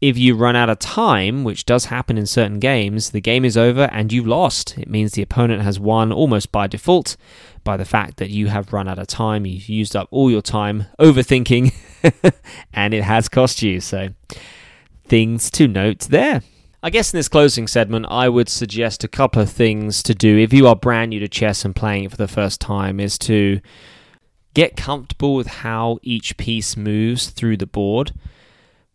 if 0.01 0.17
you 0.17 0.37
run 0.37 0.55
out 0.55 0.71
of 0.71 0.79
time, 0.79 1.43
which 1.43 1.67
does 1.67 1.87
happen 1.87 2.17
in 2.17 2.27
certain 2.27 2.61
games, 2.61 3.11
the 3.11 3.21
game 3.21 3.45
is 3.45 3.57
over 3.57 3.85
and 3.93 4.13
you've 4.13 4.27
lost. 4.27 4.79
It 4.79 4.89
means 4.89 5.13
the 5.13 5.23
opponent 5.23 5.63
has 5.63 5.81
won 5.81 6.13
almost 6.13 6.53
by 6.53 6.69
default 6.69 7.17
by 7.65 7.77
the 7.77 7.85
fact 7.85 8.19
that 8.19 8.31
you 8.31 8.47
have 8.47 8.73
run 8.73 8.89
out 8.89 9.01
of 9.01 9.09
time. 9.09 9.45
You've 9.45 9.69
used 9.69 9.97
up 9.97 10.09
all 10.13 10.31
your 10.31 10.43
time 10.43 10.87
overthinking 11.01 11.75
and 12.73 12.95
it 12.95 13.03
has 13.03 13.29
cost 13.29 13.61
you. 13.61 13.81
So, 13.81 14.11
things 15.05 15.51
to 15.53 15.67
note 15.67 16.01
there. 16.01 16.43
I 16.81 16.91
guess 16.91 17.13
in 17.13 17.19
this 17.19 17.29
closing 17.29 17.67
segment, 17.67 18.07
I 18.09 18.29
would 18.29 18.49
suggest 18.49 19.03
a 19.03 19.09
couple 19.09 19.43
of 19.43 19.51
things 19.51 20.01
to 20.05 20.15
do 20.15 20.39
if 20.39 20.53
you 20.53 20.69
are 20.69 20.77
brand 20.77 21.11
new 21.11 21.19
to 21.19 21.27
chess 21.27 21.65
and 21.65 21.75
playing 21.75 22.05
it 22.05 22.13
for 22.13 22.17
the 22.17 22.29
first 22.29 22.61
time 22.61 23.01
is 23.01 23.19
to 23.19 23.61
get 24.55 24.77
comfortable 24.77 25.35
with 25.35 25.49
how 25.49 25.99
each 26.03 26.37
piece 26.37 26.77
moves 26.77 27.31
through 27.31 27.57
the 27.57 27.67
board 27.67 28.13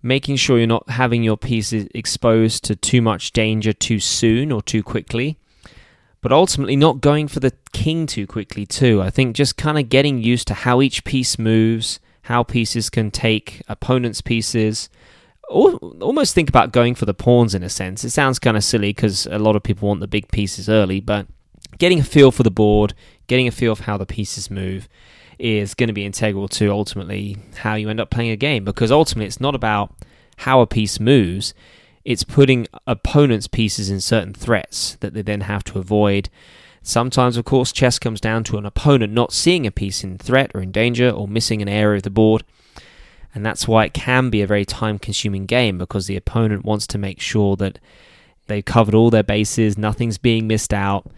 making 0.04 0.36
sure 0.36 0.58
you're 0.58 0.68
not 0.68 0.90
having 0.90 1.24
your 1.24 1.38
pieces 1.38 1.88
exposed 1.96 2.64
to 2.66 2.76
too 2.76 3.02
much 3.02 3.32
danger 3.32 3.74
too 3.74 4.00
soon 4.00 4.52
or 4.52 4.62
too 4.62 4.84
quickly. 4.84 5.38
But 6.22 6.32
ultimately, 6.32 6.76
not 6.76 7.02
going 7.02 7.28
for 7.28 7.40
the 7.40 7.54
king 7.74 8.06
too 8.06 8.28
quickly, 8.28 8.66
too. 8.66 9.02
I 9.02 9.10
think 9.10 9.36
just 9.36 9.58
kind 9.58 9.78
of 9.78 9.90
getting 9.90 10.22
used 10.22 10.48
to 10.48 10.54
how 10.54 10.82
each 10.82 11.04
piece 11.04 11.40
moves, 11.40 12.00
how 12.24 12.44
pieces 12.44 12.90
can 12.90 13.12
take 13.12 13.62
opponents' 13.68 14.22
pieces. 14.22 14.90
Almost 15.50 16.34
think 16.34 16.48
about 16.48 16.72
going 16.72 16.96
for 16.96 17.06
the 17.06 17.14
pawns 17.14 17.54
in 17.54 17.62
a 17.62 17.70
sense. 17.70 18.06
It 18.06 18.12
sounds 18.12 18.40
kind 18.40 18.56
of 18.56 18.64
silly 18.64 18.92
because 18.94 19.26
a 19.26 19.38
lot 19.40 19.58
of 19.58 19.64
people 19.64 19.90
want 19.90 20.00
the 20.00 20.08
big 20.08 20.30
pieces 20.30 20.70
early, 20.70 21.02
but 21.02 21.28
getting 21.78 22.00
a 22.00 22.04
feel 22.04 22.32
for 22.32 22.44
the 22.44 22.52
board, 22.52 22.94
getting 23.28 23.48
a 23.48 23.52
feel 23.52 23.74
of 23.74 23.82
how 23.82 23.98
the 23.98 24.06
pieces 24.06 24.50
move, 24.50 24.88
is 25.40 25.74
going 25.74 25.88
to 25.88 25.94
be 25.94 26.06
integral 26.06 26.48
to 26.48 26.72
ultimately 26.72 27.38
how 27.58 27.76
you 27.76 27.90
end 27.90 28.00
up 28.00 28.10
playing 28.10 28.32
a 28.32 28.36
game 28.36 28.64
because 28.64 28.92
ultimately 28.92 29.28
it's 29.28 29.42
not 29.42 29.56
about 29.56 29.94
how 30.38 30.62
a 30.62 30.68
piece 30.68 31.00
moves, 31.00 31.54
it's 32.06 32.24
putting 32.24 32.68
opponents' 32.86 33.48
pieces 33.48 33.90
in 33.90 34.02
certain 34.02 34.34
threats 34.34 34.96
that 35.00 35.14
they 35.14 35.22
then 35.22 35.42
have 35.42 35.64
to 35.66 35.80
avoid. 35.80 36.30
Sometimes, 36.82 37.38
of 37.38 37.46
course, 37.46 37.72
chess 37.72 37.98
comes 37.98 38.20
down 38.20 38.44
to 38.46 38.58
an 38.58 38.66
opponent 38.66 39.14
not 39.14 39.32
seeing 39.32 39.66
a 39.66 39.72
piece 39.72 40.04
in 40.04 40.18
threat 40.18 40.52
or 40.54 40.62
in 40.62 40.72
danger 40.72 41.10
or 41.10 41.28
missing 41.28 41.62
an 41.62 41.70
area 41.70 41.98
of 41.98 42.04
the 42.04 42.10
board. 42.10 42.44
And 43.34 43.46
that's 43.46 43.68
why 43.68 43.86
it 43.86 43.94
can 43.94 44.30
be 44.30 44.42
a 44.42 44.48
very 44.48 44.66
time 44.66 45.00
consuming 45.00 45.46
game 45.46 45.78
because 45.78 46.08
the 46.08 46.18
opponent 46.18 46.66
wants 46.66 46.86
to 46.88 46.98
make 46.98 47.20
sure 47.20 47.56
that 47.56 47.80
they've 48.48 48.66
covered 48.66 48.94
all 48.94 49.10
their 49.10 49.24
bases, 49.24 49.78
nothing's 49.78 50.18
being 50.18 50.46
missed 50.46 50.74
out, 50.74 51.10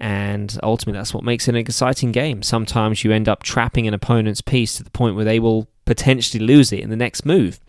and 0.00 0.58
ultimately 0.62 0.98
that's 0.98 1.12
what 1.12 1.24
makes 1.24 1.46
it 1.46 1.50
an 1.50 1.56
exciting 1.56 2.10
game. 2.10 2.42
Sometimes 2.42 3.04
you 3.04 3.12
end 3.12 3.28
up 3.28 3.42
trapping 3.42 3.86
an 3.86 3.94
opponent's 3.94 4.40
piece 4.40 4.76
to 4.76 4.82
the 4.82 4.90
point 4.90 5.14
where 5.14 5.24
they 5.24 5.38
will 5.38 5.68
potentially 5.84 6.44
lose 6.44 6.72
it 6.72 6.80
in 6.80 6.90
the 6.90 6.96
next 6.96 7.26
move. 7.26 7.60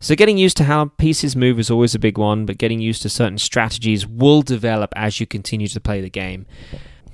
So, 0.00 0.16
getting 0.16 0.36
used 0.36 0.56
to 0.56 0.64
how 0.64 0.86
pieces 0.86 1.36
move 1.36 1.60
is 1.60 1.70
always 1.70 1.94
a 1.94 1.98
big 2.00 2.18
one, 2.18 2.44
but 2.44 2.58
getting 2.58 2.80
used 2.80 3.02
to 3.02 3.08
certain 3.08 3.38
strategies 3.38 4.04
will 4.04 4.42
develop 4.42 4.92
as 4.96 5.20
you 5.20 5.26
continue 5.26 5.68
to 5.68 5.80
play 5.80 6.00
the 6.00 6.10
game. 6.10 6.46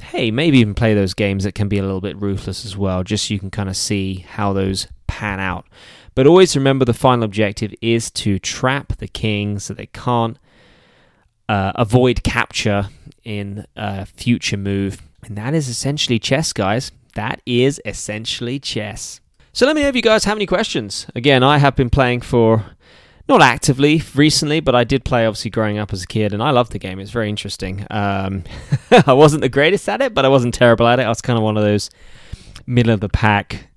Hey, 0.00 0.30
maybe 0.30 0.58
even 0.58 0.74
play 0.74 0.94
those 0.94 1.12
games 1.12 1.44
that 1.44 1.54
can 1.54 1.68
be 1.68 1.78
a 1.78 1.82
little 1.82 2.00
bit 2.00 2.18
ruthless 2.18 2.64
as 2.64 2.78
well, 2.78 3.02
just 3.02 3.26
so 3.26 3.34
you 3.34 3.40
can 3.40 3.50
kind 3.50 3.68
of 3.68 3.76
see 3.76 4.24
how 4.26 4.54
those 4.54 4.86
pan 5.06 5.40
out. 5.40 5.66
But 6.14 6.26
always 6.26 6.56
remember 6.56 6.84
the 6.84 6.94
final 6.94 7.24
objective 7.24 7.74
is 7.82 8.10
to 8.12 8.38
trap 8.38 8.96
the 8.96 9.08
king 9.08 9.58
so 9.58 9.74
they 9.74 9.86
can't 9.86 10.38
uh, 11.48 11.72
avoid 11.74 12.22
capture 12.22 12.88
in 13.24 13.66
a 13.76 14.06
future 14.06 14.56
move. 14.56 15.02
And 15.24 15.36
that 15.36 15.54
is 15.54 15.68
essentially 15.68 16.18
chess, 16.18 16.52
guys. 16.52 16.92
That 17.14 17.40
is 17.46 17.80
essentially 17.84 18.58
chess. 18.58 19.20
So 19.52 19.66
let 19.66 19.74
me 19.74 19.82
know 19.82 19.88
if 19.88 19.96
you 19.96 20.02
guys 20.02 20.24
have 20.24 20.36
any 20.38 20.46
questions. 20.46 21.06
Again, 21.14 21.42
I 21.42 21.58
have 21.58 21.74
been 21.74 21.90
playing 21.90 22.20
for 22.20 22.64
not 23.28 23.42
actively 23.42 24.02
recently, 24.14 24.60
but 24.60 24.74
I 24.74 24.84
did 24.84 25.04
play 25.04 25.26
obviously 25.26 25.50
growing 25.50 25.78
up 25.78 25.92
as 25.92 26.02
a 26.02 26.06
kid, 26.06 26.32
and 26.32 26.42
I 26.42 26.50
loved 26.50 26.72
the 26.72 26.78
game. 26.78 26.98
It's 26.98 27.10
very 27.10 27.28
interesting. 27.28 27.86
Um, 27.90 28.44
I 29.06 29.12
wasn't 29.12 29.42
the 29.42 29.48
greatest 29.48 29.88
at 29.88 30.00
it, 30.00 30.14
but 30.14 30.24
I 30.24 30.28
wasn't 30.28 30.54
terrible 30.54 30.86
at 30.86 30.98
it. 30.98 31.02
I 31.02 31.08
was 31.08 31.20
kind 31.20 31.36
of 31.36 31.42
one 31.42 31.56
of 31.56 31.62
those 31.62 31.90
middle 32.66 32.92
of 32.92 33.00
the 33.00 33.08
pack. 33.08 33.68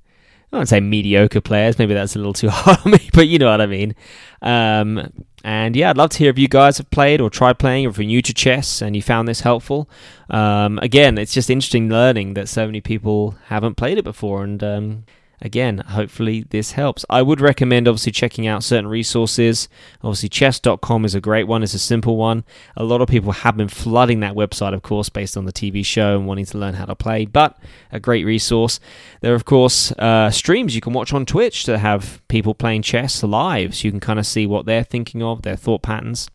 I 0.51 0.57
wouldn't 0.57 0.69
say 0.69 0.81
mediocre 0.81 1.39
players. 1.39 1.79
Maybe 1.79 1.93
that's 1.93 2.15
a 2.15 2.19
little 2.19 2.33
too 2.33 2.49
hard 2.49 2.79
on 2.85 2.91
me, 2.91 3.09
but 3.13 3.27
you 3.27 3.39
know 3.39 3.49
what 3.49 3.61
I 3.61 3.67
mean. 3.67 3.95
Um, 4.41 5.11
and 5.43 5.75
yeah, 5.75 5.89
I'd 5.89 5.97
love 5.97 6.09
to 6.11 6.17
hear 6.17 6.29
if 6.29 6.37
you 6.37 6.47
guys 6.47 6.77
have 6.77 6.89
played 6.91 7.21
or 7.21 7.29
tried 7.29 7.57
playing, 7.57 7.85
or 7.85 7.89
if 7.89 7.97
you're 7.97 8.05
new 8.05 8.21
to 8.21 8.33
chess 8.33 8.81
and 8.81 8.95
you 8.95 9.01
found 9.01 9.27
this 9.27 9.41
helpful. 9.41 9.89
Um, 10.29 10.77
again, 10.79 11.17
it's 11.17 11.33
just 11.33 11.49
interesting 11.49 11.89
learning 11.89 12.33
that 12.33 12.49
so 12.49 12.65
many 12.65 12.81
people 12.81 13.35
haven't 13.45 13.75
played 13.75 13.97
it 13.97 14.03
before, 14.03 14.43
and 14.43 14.63
um, 14.63 15.05
again, 15.41 15.79
hopefully 15.79 16.45
this 16.49 16.73
helps. 16.73 17.05
I 17.09 17.21
would 17.21 17.41
recommend 17.41 17.87
obviously 17.87 18.11
checking 18.11 18.47
out 18.47 18.63
certain 18.63 18.87
resources. 18.87 19.67
Obviously, 20.03 20.29
chess.com 20.29 21.05
is 21.05 21.15
a 21.15 21.21
great 21.21 21.47
one, 21.47 21.63
it's 21.63 21.73
a 21.73 21.79
simple 21.79 22.17
one. 22.17 22.43
A 22.77 22.83
lot 22.83 23.01
of 23.01 23.07
people 23.07 23.31
have 23.31 23.57
been 23.57 23.67
flooding 23.67 24.19
that 24.21 24.35
website, 24.35 24.73
of 24.73 24.81
course, 24.81 25.09
based 25.09 25.35
on 25.35 25.45
the 25.45 25.53
TV 25.53 25.85
show 25.85 26.15
and 26.17 26.27
wanting 26.27 26.45
to 26.45 26.57
learn 26.57 26.75
how 26.75 26.85
to 26.85 26.95
play, 26.95 27.25
but 27.25 27.57
a 27.91 27.99
great 27.99 28.25
resource. 28.25 28.79
There 29.21 29.33
are, 29.33 29.35
of 29.35 29.45
course, 29.45 29.91
uh, 29.93 30.29
streams 30.31 30.75
you 30.75 30.81
can 30.81 30.93
watch 30.93 31.13
on 31.13 31.25
Twitch 31.25 31.63
to 31.63 31.77
have 31.77 32.21
people 32.27 32.53
playing 32.53 32.83
chess 32.83 33.23
live, 33.23 33.75
so 33.75 33.85
you 33.85 33.91
can 33.91 33.99
kind 33.99 34.19
of 34.19 34.25
see 34.25 34.45
what 34.45 34.65
they're 34.65 34.83
thinking 34.83 35.23
of, 35.23 35.41
their 35.41 35.55
thought 35.55 35.81
patterns. 35.81 36.29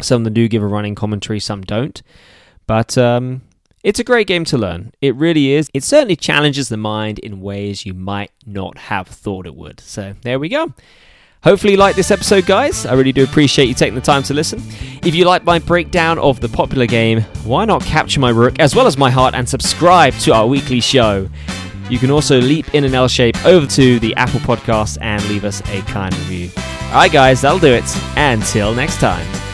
Some 0.00 0.22
of 0.22 0.24
them 0.24 0.34
do 0.34 0.48
give 0.48 0.62
a 0.62 0.66
running 0.66 0.94
commentary, 0.94 1.40
some 1.40 1.62
don't. 1.62 2.02
But 2.66 2.96
um, 2.96 3.42
it's 3.82 3.98
a 3.98 4.04
great 4.04 4.26
game 4.26 4.44
to 4.46 4.58
learn. 4.58 4.92
It 5.00 5.14
really 5.16 5.52
is. 5.52 5.68
It 5.74 5.82
certainly 5.84 6.16
challenges 6.16 6.68
the 6.68 6.76
mind 6.76 7.18
in 7.18 7.40
ways 7.40 7.84
you 7.84 7.94
might 7.94 8.30
not 8.46 8.78
have 8.78 9.08
thought 9.08 9.46
it 9.46 9.54
would. 9.54 9.80
So 9.80 10.14
there 10.22 10.38
we 10.38 10.48
go. 10.48 10.72
Hopefully, 11.42 11.72
you 11.72 11.78
like 11.78 11.96
this 11.96 12.12
episode, 12.12 12.46
guys. 12.46 12.86
I 12.86 12.94
really 12.94 13.10
do 13.10 13.24
appreciate 13.24 13.66
you 13.66 13.74
taking 13.74 13.96
the 13.96 14.00
time 14.00 14.22
to 14.24 14.34
listen. 14.34 14.62
If 15.04 15.12
you 15.12 15.24
like 15.24 15.42
my 15.42 15.58
breakdown 15.58 16.18
of 16.20 16.40
the 16.40 16.48
popular 16.48 16.86
game, 16.86 17.22
why 17.42 17.64
not 17.64 17.82
capture 17.82 18.20
my 18.20 18.30
rook 18.30 18.60
as 18.60 18.76
well 18.76 18.86
as 18.86 18.96
my 18.96 19.10
heart 19.10 19.34
and 19.34 19.48
subscribe 19.48 20.14
to 20.20 20.32
our 20.32 20.46
weekly 20.46 20.80
show? 20.80 21.28
You 21.90 21.98
can 21.98 22.12
also 22.12 22.40
leap 22.40 22.72
in 22.74 22.84
an 22.84 22.94
L 22.94 23.08
shape 23.08 23.44
over 23.44 23.66
to 23.66 23.98
the 23.98 24.14
Apple 24.14 24.40
Podcast 24.40 24.98
and 25.00 25.22
leave 25.28 25.44
us 25.44 25.60
a 25.68 25.82
kind 25.82 26.16
review. 26.18 26.48
Alright, 26.90 27.10
guys, 27.10 27.40
that'll 27.40 27.58
do 27.58 27.72
it. 27.72 27.84
Until 28.16 28.72
next 28.72 29.00
time. 29.00 29.51